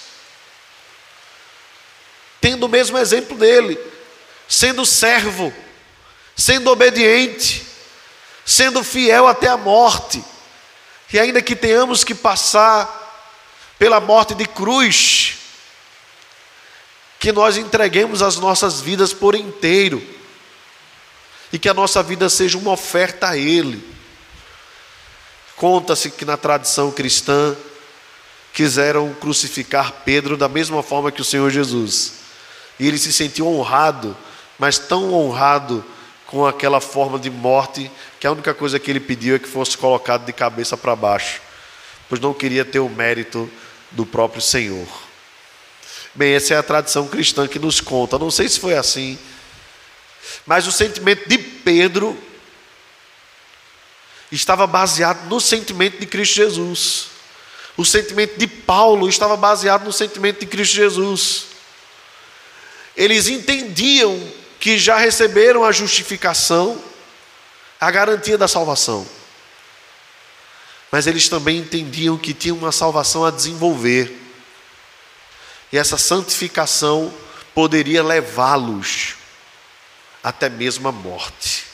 [2.40, 3.90] Tendo o mesmo exemplo dele
[4.52, 5.54] sendo servo,
[6.36, 7.66] sendo obediente,
[8.46, 10.22] sendo fiel até a morte.
[11.14, 13.00] E ainda que tenhamos que passar
[13.80, 15.38] pela morte de cruz,
[17.18, 20.06] que nós entreguemos as nossas vidas por inteiro
[21.54, 23.82] e que a nossa vida seja uma oferta a Ele.
[25.56, 27.56] Conta-se que na tradição cristã
[28.52, 32.16] quiseram crucificar Pedro da mesma forma que o Senhor Jesus.
[32.78, 34.18] E ele se sentiu honrado,
[34.62, 35.84] mas tão honrado
[36.28, 39.76] com aquela forma de morte, que a única coisa que ele pediu é que fosse
[39.76, 41.41] colocado de cabeça para baixo,
[42.08, 43.50] pois não queria ter o mérito
[43.89, 44.88] do próprio Senhor.
[46.13, 48.19] Bem, essa é a tradição cristã que nos conta.
[48.19, 49.17] Não sei se foi assim,
[50.45, 52.15] mas o sentimento de Pedro
[54.32, 57.08] estava baseado no sentimento de Cristo Jesus.
[57.76, 61.45] O sentimento de Paulo estava baseado no sentimento de Cristo Jesus.
[62.95, 66.80] Eles entendiam que já receberam a justificação,
[67.80, 69.08] a garantia da salvação.
[70.91, 74.15] Mas eles também entendiam que tinham uma salvação a desenvolver.
[75.74, 77.12] E essa santificação
[77.56, 79.15] poderia levá-los
[80.24, 81.65] até mesmo a morte.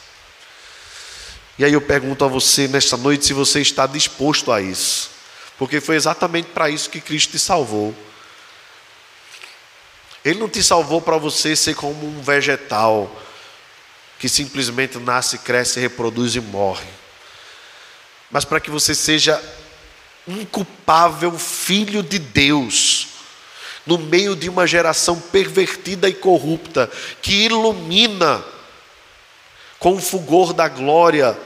[1.59, 5.09] E aí eu pergunto a você nesta noite se você está disposto a isso,
[5.57, 7.93] porque foi exatamente para isso que Cristo te salvou.
[10.27, 13.09] Ele não te salvou para você ser como um vegetal
[14.19, 16.87] que simplesmente nasce, cresce, reproduz e morre,
[18.29, 19.41] mas para que você seja
[20.27, 23.07] um culpável filho de Deus
[23.85, 28.43] no meio de uma geração pervertida e corrupta, que ilumina
[29.79, 31.39] com o fulgor da glória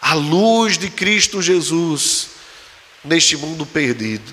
[0.00, 2.28] a luz de Cristo Jesus
[3.02, 4.32] neste mundo perdido.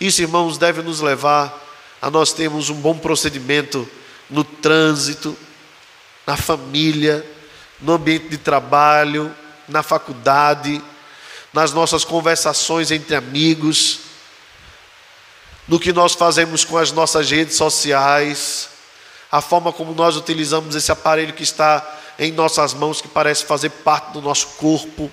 [0.00, 1.68] Isso, irmãos, deve nos levar
[2.00, 3.88] a nós termos um bom procedimento
[4.28, 5.36] no trânsito,
[6.26, 7.24] na família,
[7.80, 9.34] no ambiente de trabalho,
[9.68, 10.82] na faculdade,
[11.52, 14.10] nas nossas conversações entre amigos
[15.70, 18.70] no que nós fazemos com as nossas redes sociais,
[19.30, 23.70] a forma como nós utilizamos esse aparelho que está em nossas mãos, que parece fazer
[23.70, 25.08] parte do nosso corpo.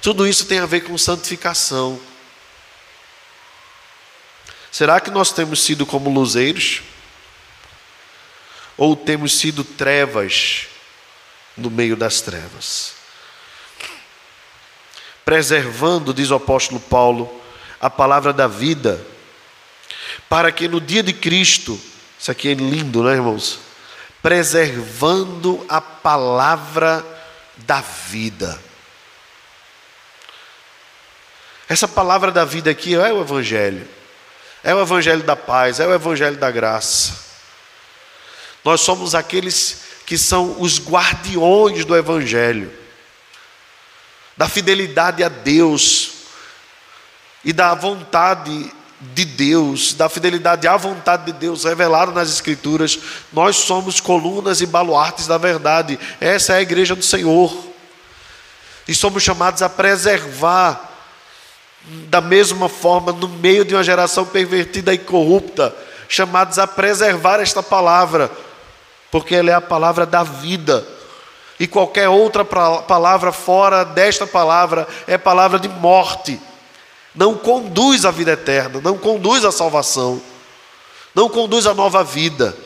[0.00, 2.00] Tudo isso tem a ver com santificação.
[4.70, 6.82] Será que nós temos sido como luzeiros?
[8.76, 10.66] Ou temos sido trevas
[11.56, 12.92] no meio das trevas?
[15.24, 17.42] Preservando, diz o apóstolo Paulo,
[17.80, 19.04] a palavra da vida
[20.28, 21.80] para que no dia de Cristo,
[22.18, 23.60] isso aqui é lindo, né, irmãos?
[24.22, 27.04] Preservando a palavra
[27.56, 28.58] da vida.
[31.68, 33.86] Essa palavra da vida aqui é o Evangelho,
[34.62, 37.26] é o Evangelho da paz, é o Evangelho da graça.
[38.64, 42.72] Nós somos aqueles que são os guardiões do Evangelho,
[44.36, 46.12] da fidelidade a Deus
[47.44, 52.98] e da vontade de Deus, da fidelidade à vontade de Deus revelada nas Escrituras,
[53.32, 55.98] nós somos colunas e baluartes da verdade.
[56.20, 57.56] Essa é a igreja do Senhor.
[58.86, 60.87] E somos chamados a preservar,
[61.82, 65.74] da mesma forma, no meio de uma geração pervertida e corrupta,
[66.08, 68.30] chamados a preservar esta palavra,
[69.10, 70.86] porque ela é a palavra da vida.
[71.58, 76.40] E qualquer outra palavra fora desta palavra é palavra de morte
[77.18, 80.22] não conduz à vida eterna, não conduz à salvação,
[81.12, 82.56] não conduz à nova vida.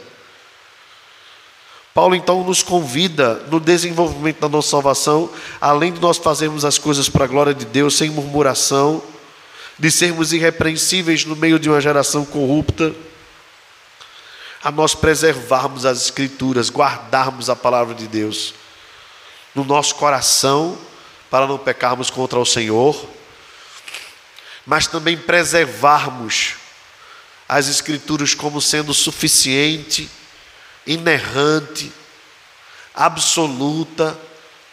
[1.94, 7.08] Paulo então nos convida no desenvolvimento da nossa salvação, além de nós fazermos as coisas
[7.08, 9.02] para a glória de Deus, sem murmuração,
[9.78, 12.94] de sermos irrepreensíveis no meio de uma geração corrupta,
[14.64, 18.54] a nós preservarmos as Escrituras, guardarmos a palavra de Deus
[19.54, 20.78] no nosso coração,
[21.30, 22.96] para não pecarmos contra o Senhor
[24.66, 26.54] mas também preservarmos
[27.48, 30.08] as Escrituras como sendo suficiente,
[30.86, 31.92] inerrante,
[32.94, 34.16] absoluta,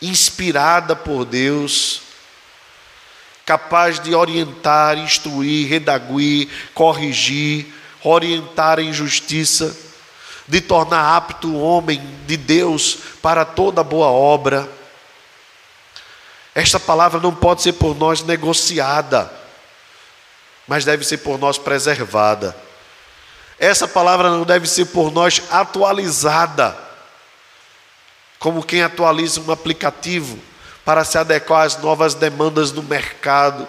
[0.02, 2.02] inspirada por Deus,
[3.46, 9.76] capaz de orientar, instruir, redaguir, corrigir, orientar em justiça,
[10.48, 14.68] de tornar apto o homem de Deus para toda boa obra.
[16.56, 19.40] Esta palavra não pode ser por nós negociada
[20.70, 22.56] mas deve ser por nós preservada.
[23.60, 26.78] Essa palavra não deve ser por nós atualizada,
[28.40, 30.40] como quem atualiza um aplicativo
[30.86, 33.68] para se adequar às novas demandas do mercado.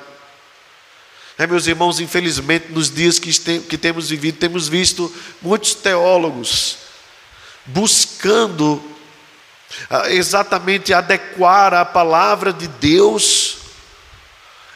[1.36, 5.12] É, meus irmãos, infelizmente, nos dias que, que temos vivido, temos visto
[5.42, 6.78] muitos teólogos
[7.66, 8.82] buscando
[9.88, 13.58] ah, exatamente adequar a palavra de Deus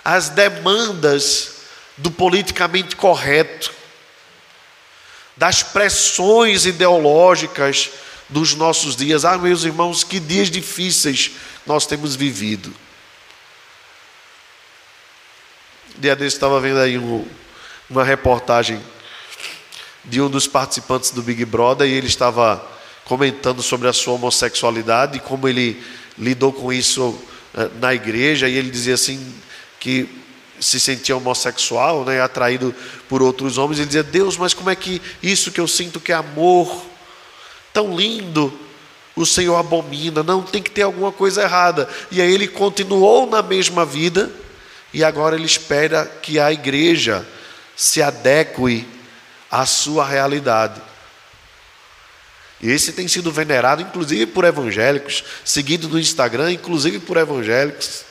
[0.04, 1.52] às demandas
[1.96, 3.72] do politicamente correto,
[5.36, 7.90] das pressões ideológicas
[8.28, 9.24] dos nossos dias.
[9.24, 11.32] Ah, meus irmãos, que dias difíceis
[11.66, 12.72] nós temos vivido.
[15.96, 17.26] Dia desse estava vendo aí um,
[17.88, 18.80] uma reportagem
[20.04, 22.64] de um dos participantes do Big Brother e ele estava
[23.04, 25.82] comentando sobre a sua homossexualidade e como ele
[26.18, 27.18] lidou com isso
[27.54, 29.34] eh, na igreja e ele dizia assim
[29.78, 30.08] que
[30.60, 32.74] se sentia homossexual, né, atraído
[33.08, 36.12] por outros homens, ele dizia: Deus, mas como é que isso que eu sinto que
[36.12, 36.84] é amor,
[37.72, 38.52] tão lindo,
[39.16, 40.22] o Senhor abomina?
[40.22, 41.88] Não, tem que ter alguma coisa errada.
[42.10, 44.30] E aí ele continuou na mesma vida
[44.92, 47.26] e agora ele espera que a igreja
[47.76, 48.86] se adeque
[49.50, 50.80] à sua realidade.
[52.60, 58.04] E esse tem sido venerado, inclusive por evangélicos, seguido no Instagram, inclusive por evangélicos.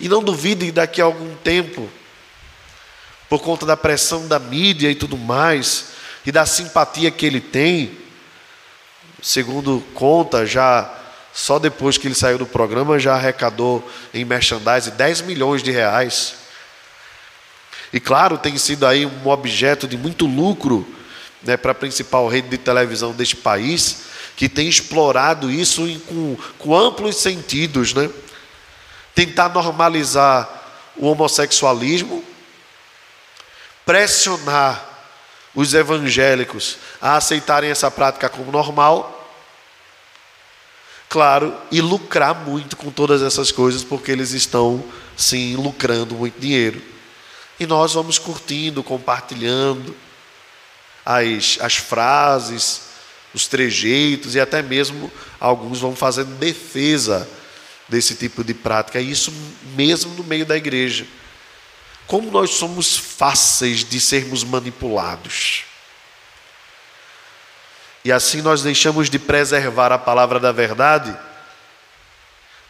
[0.00, 1.88] E não duvide daqui a algum tempo,
[3.28, 5.88] por conta da pressão da mídia e tudo mais,
[6.24, 7.98] e da simpatia que ele tem,
[9.22, 10.94] segundo conta, já
[11.32, 16.34] só depois que ele saiu do programa, já arrecadou em merchandising 10 milhões de reais.
[17.92, 20.86] E claro, tem sido aí um objeto de muito lucro
[21.42, 24.02] né, para a principal rede de televisão deste país,
[24.36, 28.10] que tem explorado isso em, com, com amplos sentidos, né?
[29.18, 30.48] Tentar normalizar
[30.96, 32.22] o homossexualismo,
[33.84, 34.80] pressionar
[35.52, 39.28] os evangélicos a aceitarem essa prática como normal,
[41.08, 44.84] claro, e lucrar muito com todas essas coisas, porque eles estão,
[45.16, 46.80] sim, lucrando muito dinheiro.
[47.58, 49.96] E nós vamos curtindo, compartilhando
[51.04, 52.82] as, as frases,
[53.34, 55.10] os trejeitos, e até mesmo
[55.40, 57.28] alguns vão fazendo defesa
[57.88, 59.32] desse tipo de prática, isso
[59.74, 61.06] mesmo no meio da igreja.
[62.06, 65.64] Como nós somos fáceis de sermos manipulados.
[68.04, 71.16] E assim nós deixamos de preservar a palavra da verdade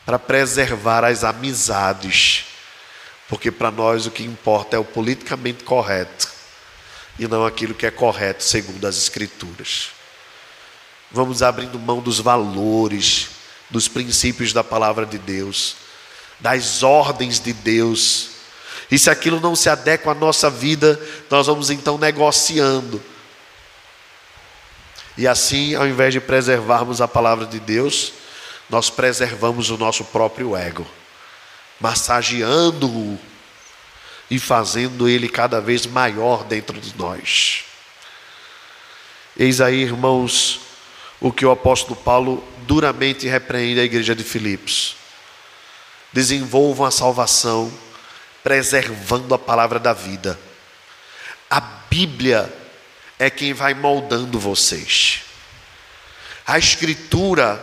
[0.05, 2.45] para preservar as amizades.
[3.29, 6.33] Porque para nós o que importa é o politicamente correto
[7.19, 9.91] e não aquilo que é correto segundo as Escrituras.
[11.11, 13.38] Vamos abrindo mão dos valores
[13.71, 15.77] dos princípios da palavra de Deus,
[16.41, 18.31] das ordens de Deus.
[18.91, 21.01] E se aquilo não se adequa à nossa vida,
[21.31, 23.03] nós vamos então negociando.
[25.17, 28.13] E assim, ao invés de preservarmos a palavra de Deus,
[28.71, 30.87] nós preservamos o nosso próprio ego,
[31.81, 33.19] massageando-o
[34.31, 37.65] e fazendo ele cada vez maior dentro de nós.
[39.37, 40.61] Eis aí, irmãos,
[41.21, 44.95] o que o apóstolo Paulo duramente repreende a igreja de Filipos.
[46.13, 47.73] Desenvolvam a salvação,
[48.45, 50.39] preservando a palavra da vida.
[51.49, 52.55] A Bíblia
[53.19, 55.23] é quem vai moldando vocês.
[56.47, 57.59] A Escritura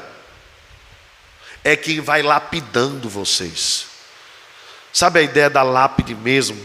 [1.63, 3.85] é quem vai lapidando vocês.
[4.91, 6.57] Sabe a ideia da lápide mesmo?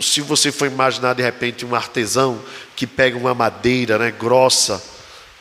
[0.00, 2.42] Se você for imaginar de repente um artesão
[2.74, 4.82] que pega uma madeira né, grossa,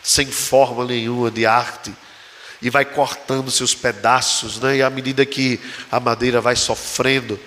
[0.03, 1.93] sem forma nenhuma de arte,
[2.65, 4.77] e vai cortando seus pedaços, né?
[4.77, 5.61] e à medida que
[5.91, 7.39] a madeira vai sofrendo,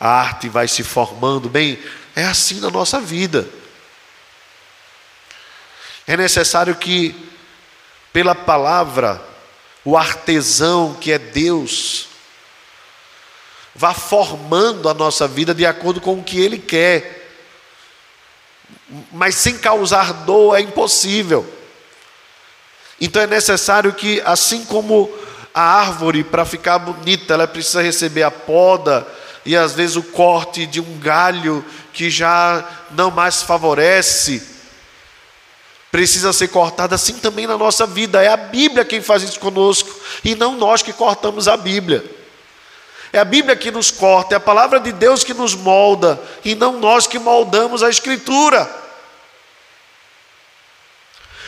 [0.00, 1.46] a arte vai se formando.
[1.46, 1.78] Bem,
[2.14, 3.46] é assim na nossa vida.
[6.06, 7.14] É necessário que,
[8.14, 9.22] pela palavra,
[9.84, 12.08] o artesão que é Deus,
[13.74, 17.28] vá formando a nossa vida de acordo com o que Ele quer.
[19.12, 21.55] Mas sem causar dor é impossível.
[23.00, 25.10] Então é necessário que, assim como
[25.54, 29.06] a árvore, para ficar bonita, ela precisa receber a poda
[29.44, 34.42] e às vezes o corte de um galho que já não mais favorece,
[35.90, 38.22] precisa ser cortada assim também na nossa vida.
[38.22, 39.88] É a Bíblia quem faz isso conosco
[40.24, 42.04] e não nós que cortamos a Bíblia.
[43.12, 46.54] É a Bíblia que nos corta, é a palavra de Deus que nos molda e
[46.54, 48.68] não nós que moldamos a Escritura.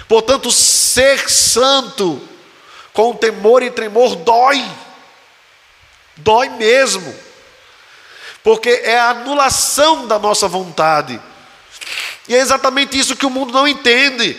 [0.08, 0.50] Portanto,
[0.88, 2.20] ser santo
[2.92, 4.64] com temor e tremor dói,
[6.16, 7.14] dói mesmo,
[8.42, 11.20] porque é a anulação da nossa vontade,
[12.26, 14.36] e é exatamente isso que o mundo não entende.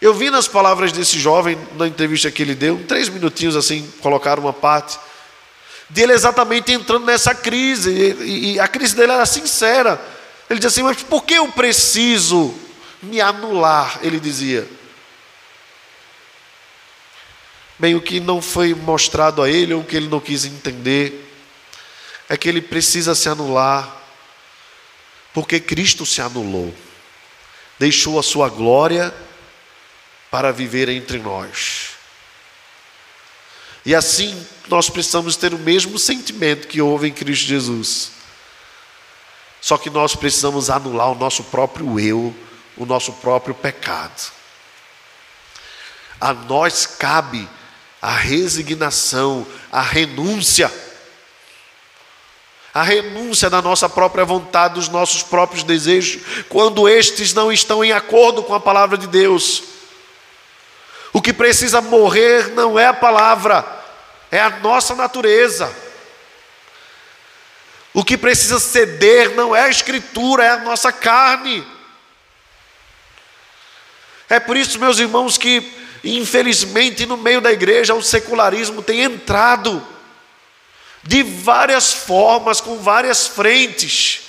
[0.00, 4.42] Eu vi nas palavras desse jovem, na entrevista que ele deu, três minutinhos assim, colocaram
[4.42, 4.98] uma parte,
[5.88, 10.00] dele exatamente entrando nessa crise, e, e a crise dele era sincera.
[10.48, 12.54] Ele dizia assim: Mas por que eu preciso
[13.02, 14.68] me anular, ele dizia.
[17.78, 21.24] Bem, o que não foi mostrado a ele, ou o que ele não quis entender,
[22.28, 23.96] é que ele precisa se anular,
[25.32, 26.74] porque Cristo se anulou,
[27.78, 29.14] deixou a sua glória
[30.30, 31.90] para viver entre nós.
[33.86, 38.10] E assim nós precisamos ter o mesmo sentimento que houve em Cristo Jesus.
[39.60, 42.34] Só que nós precisamos anular o nosso próprio eu,
[42.78, 44.32] o nosso próprio pecado.
[46.20, 47.48] A nós cabe
[48.00, 50.72] a resignação, a renúncia.
[52.72, 57.92] A renúncia da nossa própria vontade, dos nossos próprios desejos, quando estes não estão em
[57.92, 59.64] acordo com a palavra de Deus.
[61.12, 63.64] O que precisa morrer não é a palavra,
[64.30, 65.74] é a nossa natureza.
[67.92, 71.66] O que precisa ceder não é a escritura, é a nossa carne.
[74.28, 75.72] É por isso, meus irmãos, que
[76.04, 79.84] infelizmente no meio da igreja o secularismo tem entrado
[81.02, 84.20] de várias formas, com várias frentes.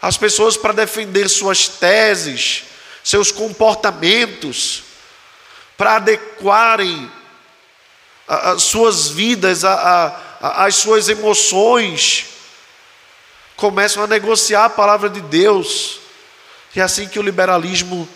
[0.00, 2.64] As pessoas, para defender suas teses,
[3.02, 4.82] seus comportamentos,
[5.76, 7.10] para adequarem
[8.28, 12.26] as suas vidas às suas emoções,
[13.56, 16.00] começam a negociar a palavra de Deus.
[16.74, 18.06] E é assim que o liberalismo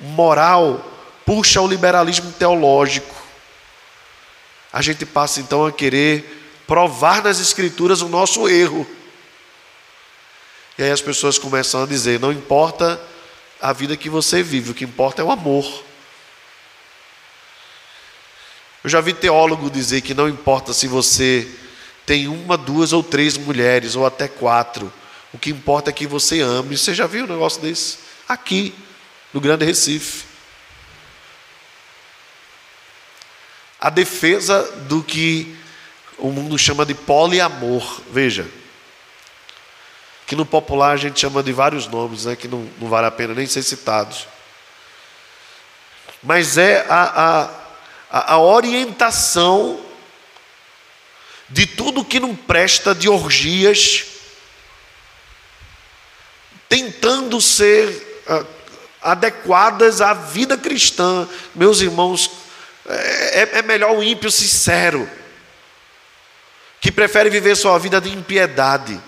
[0.00, 0.84] moral
[1.24, 3.14] puxa o liberalismo teológico.
[4.72, 8.86] A gente passa então a querer provar nas Escrituras o nosso erro.
[10.78, 13.00] E aí as pessoas começam a dizer: não importa
[13.60, 15.84] a vida que você vive, o que importa é o amor.
[18.82, 21.46] Eu já vi teólogo dizer que não importa se você
[22.06, 24.90] tem uma, duas ou três mulheres, ou até quatro,
[25.32, 26.76] o que importa é que você ame.
[26.76, 27.98] Você já viu um negócio desse?
[28.26, 28.74] Aqui,
[29.32, 30.24] no Grande Recife.
[33.80, 35.56] A defesa do que
[36.18, 38.02] o mundo chama de poliamor.
[38.10, 38.46] Veja,
[40.26, 43.10] que no popular a gente chama de vários nomes, né, que não, não vale a
[43.10, 44.28] pena nem ser citados.
[46.22, 47.50] Mas é a,
[48.10, 49.80] a, a orientação
[51.48, 54.04] de tudo que não presta de orgias,
[56.68, 58.46] tentando ser uh,
[59.02, 61.28] adequadas à vida cristã.
[61.54, 62.30] Meus irmãos,
[62.86, 65.08] é, é melhor o ímpio sincero
[66.80, 68.98] que prefere viver sua vida de impiedade,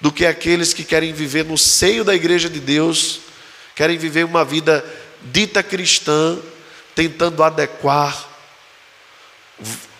[0.00, 3.20] do que aqueles que querem viver no seio da igreja de Deus,
[3.74, 4.84] querem viver uma vida
[5.22, 6.38] dita cristã,
[6.94, 8.28] tentando adequar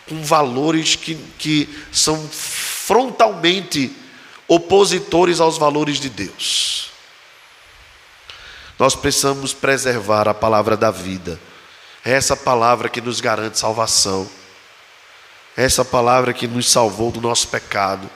[0.07, 3.91] com valores que, que são frontalmente
[4.47, 6.91] opositores aos valores de Deus.
[8.77, 11.39] Nós precisamos preservar a palavra da vida,
[12.03, 14.29] é essa palavra que nos garante salvação
[15.55, 18.09] essa palavra que nos salvou do nosso pecado,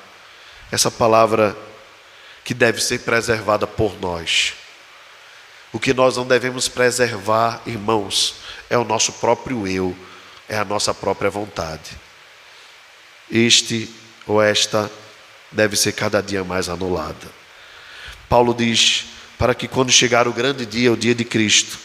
[0.72, 1.56] essa palavra
[2.44, 4.54] que deve ser preservada por nós.
[5.72, 8.36] O que nós não devemos preservar, irmãos,
[8.70, 9.96] é o nosso próprio eu,
[10.50, 11.98] é a nossa própria vontade.
[13.32, 13.90] Este
[14.28, 14.92] ou esta
[15.52, 17.28] deve ser cada dia mais anulada.
[18.28, 19.06] Paulo diz:
[19.40, 21.80] para que quando chegar o grande dia, o dia de Cristo,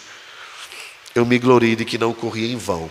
[1.14, 2.90] eu me glorie de que não corri em vão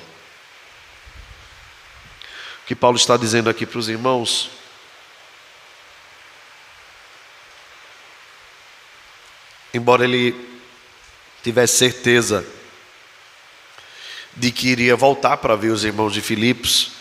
[2.63, 4.49] o que Paulo está dizendo aqui para os irmãos.
[9.73, 10.33] Embora ele
[11.43, 12.45] tivesse certeza
[14.33, 16.91] de que iria voltar para ver os irmãos de Filipos,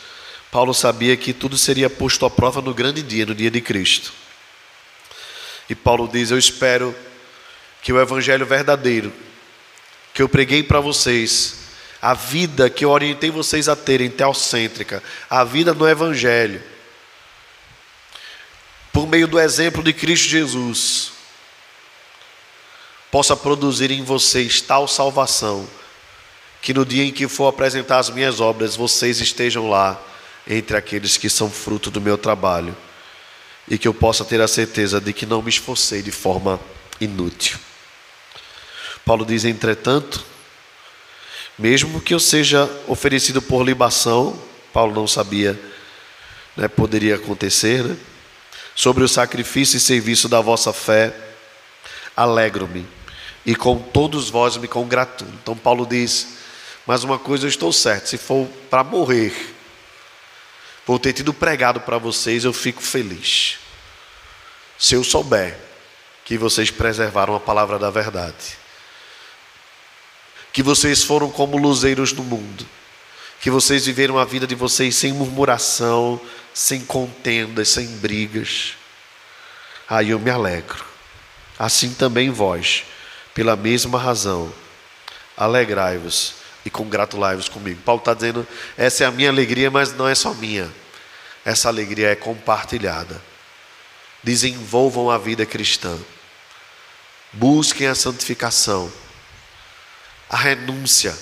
[0.51, 4.13] Paulo sabia que tudo seria posto à prova no grande dia, no dia de Cristo.
[5.71, 6.95] E Paulo diz: Eu espero
[7.83, 9.13] que o evangelho verdadeiro
[10.15, 11.63] que eu preguei para vocês
[12.03, 16.61] a vida que eu orientei vocês a terem, teocêntrica, a vida no Evangelho,
[18.93, 21.13] por meio do exemplo de Cristo Jesus,
[23.09, 25.65] possa produzir em vocês tal salvação,
[26.61, 30.01] que no dia em que for apresentar as minhas obras, vocês estejam lá
[30.45, 32.77] entre aqueles que são fruto do meu trabalho,
[33.69, 36.59] e que eu possa ter a certeza de que não me esforcei de forma
[37.01, 37.61] inútil.
[39.05, 40.25] Paulo diz, entretanto,
[41.59, 44.39] mesmo que eu seja oferecido por libação,
[44.73, 45.59] Paulo não sabia,
[46.57, 47.97] né, poderia acontecer, né?
[48.75, 51.15] sobre o sacrifício e serviço da vossa fé,
[52.17, 52.87] alegro-me,
[53.45, 55.31] e com todos vós me congratulo.
[55.43, 56.29] Então Paulo diz:
[56.87, 59.35] Mas uma coisa eu estou certo, se for para morrer,
[60.87, 63.59] por ter tido pregado para vocês, eu fico feliz.
[64.79, 65.59] Se eu souber
[66.25, 68.62] que vocês preservaram a palavra da verdade
[70.53, 72.67] que vocês foram como luzeiros no mundo,
[73.41, 76.21] que vocês viveram a vida de vocês sem murmuração,
[76.53, 78.75] sem contendas, sem brigas.
[79.89, 80.85] Aí eu me alegro.
[81.59, 82.85] Assim também vós,
[83.35, 84.53] pela mesma razão,
[85.37, 86.35] alegrai-vos
[86.65, 87.81] e congratulai-vos comigo.
[87.85, 88.47] Paulo está dizendo:
[88.77, 90.71] essa é a minha alegria, mas não é só minha.
[91.45, 93.21] Essa alegria é compartilhada.
[94.23, 95.99] Desenvolvam a vida cristã.
[97.33, 98.93] Busquem a santificação,
[100.33, 101.15] a renúncia.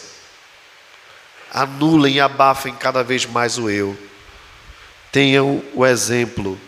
[1.52, 3.98] Anulem e abafem cada vez mais o eu.
[5.10, 6.58] Tenham o exemplo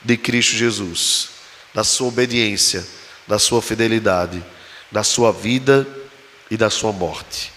[0.00, 1.30] de Cristo Jesus,
[1.74, 2.86] da sua obediência,
[3.26, 4.42] da sua fidelidade,
[4.90, 5.86] da sua vida
[6.48, 7.52] e da sua morte.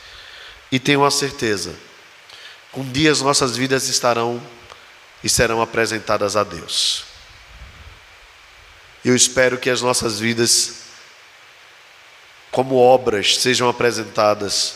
[0.72, 1.76] E tenham a certeza,
[2.74, 4.42] um dia as nossas vidas estarão
[5.24, 7.06] e serão apresentadas a Deus.
[9.06, 10.83] Eu espero que as nossas vidas,
[12.54, 14.76] como obras, sejam apresentadas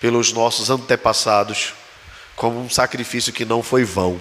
[0.00, 1.74] pelos nossos antepassados
[2.34, 4.18] como um sacrifício que não foi vão.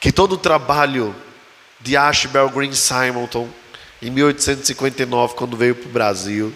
[0.00, 1.14] Que todo o trabalho
[1.78, 3.50] de Ashbel Green Simonton,
[4.00, 6.54] em 1859, quando veio para o Brasil,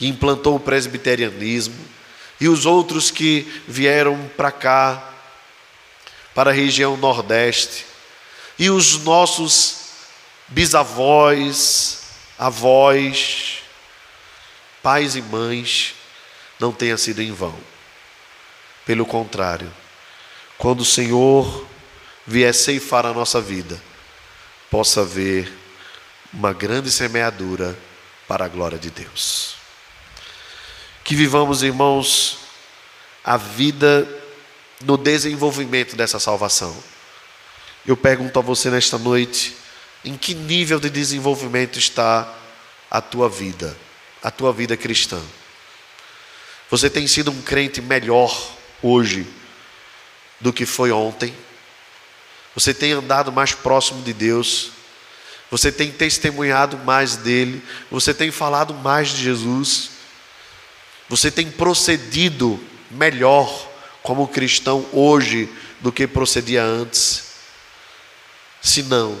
[0.00, 1.78] e implantou o presbiterianismo,
[2.40, 5.12] e os outros que vieram para cá,
[6.34, 7.86] para a região Nordeste,
[8.58, 9.76] e os nossos
[10.48, 12.03] bisavós,
[12.38, 13.62] avós,
[14.82, 15.94] pais e mães,
[16.58, 17.58] não tenha sido em vão.
[18.84, 19.72] Pelo contrário,
[20.58, 21.66] quando o Senhor
[22.26, 23.80] vier ceifar a nossa vida,
[24.70, 25.52] possa haver
[26.32, 27.78] uma grande semeadura
[28.26, 29.56] para a glória de Deus.
[31.02, 32.38] Que vivamos, irmãos,
[33.22, 34.08] a vida
[34.82, 36.76] no desenvolvimento dessa salvação.
[37.86, 39.56] Eu pergunto a você nesta noite:
[40.04, 42.32] em que nível de desenvolvimento está
[42.90, 43.76] a tua vida,
[44.22, 45.20] a tua vida cristã?
[46.70, 49.26] Você tem sido um crente melhor hoje
[50.40, 51.34] do que foi ontem?
[52.54, 54.70] Você tem andado mais próximo de Deus?
[55.50, 57.62] Você tem testemunhado mais dele?
[57.90, 59.90] Você tem falado mais de Jesus?
[61.08, 63.70] Você tem procedido melhor
[64.02, 65.48] como cristão hoje
[65.80, 67.24] do que procedia antes?
[68.60, 69.18] Se não,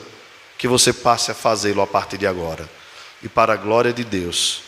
[0.64, 2.66] que você passe a fazê-lo a partir de agora.
[3.22, 4.62] E para a glória de Deus,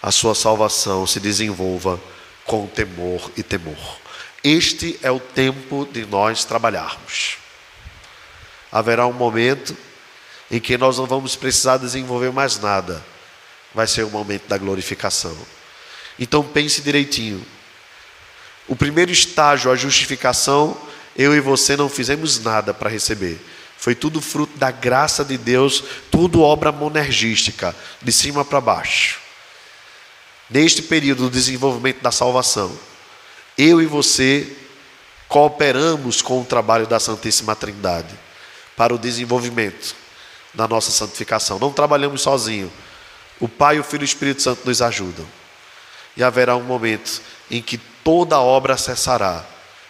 [0.00, 2.00] a sua salvação se desenvolva
[2.44, 3.98] com temor e temor.
[4.44, 7.38] Este é o tempo de nós trabalharmos.
[8.70, 9.76] Haverá um momento
[10.48, 13.04] em que nós não vamos precisar desenvolver mais nada.
[13.74, 15.36] Vai ser o momento da glorificação.
[16.16, 17.44] Então pense direitinho.
[18.68, 20.80] O primeiro estágio, a justificação,
[21.16, 23.40] eu e você não fizemos nada para receber.
[23.82, 29.18] Foi tudo fruto da graça de Deus, tudo obra monergística, de cima para baixo.
[30.48, 32.72] Neste período do desenvolvimento da salvação,
[33.58, 34.56] eu e você
[35.26, 38.14] cooperamos com o trabalho da Santíssima Trindade
[38.76, 39.96] para o desenvolvimento
[40.54, 41.58] da nossa santificação.
[41.58, 42.70] Não trabalhamos sozinhos.
[43.40, 45.26] O Pai, o Filho e o Espírito Santo nos ajudam
[46.16, 47.20] e haverá um momento
[47.50, 49.44] em que toda obra cessará,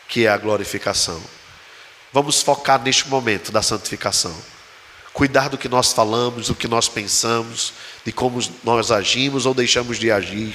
[0.08, 1.22] que é a glorificação.
[2.12, 4.34] Vamos focar neste momento da santificação.
[5.12, 7.72] Cuidar do que nós falamos, do que nós pensamos,
[8.04, 10.54] de como nós agimos ou deixamos de agir,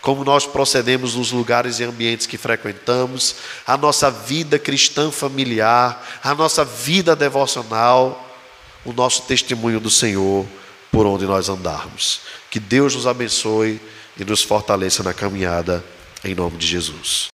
[0.00, 6.34] como nós procedemos nos lugares e ambientes que frequentamos, a nossa vida cristã familiar, a
[6.34, 8.28] nossa vida devocional,
[8.84, 10.46] o nosso testemunho do Senhor
[10.90, 12.20] por onde nós andarmos.
[12.50, 13.80] Que Deus nos abençoe
[14.16, 15.82] e nos fortaleça na caminhada,
[16.24, 17.31] em nome de Jesus.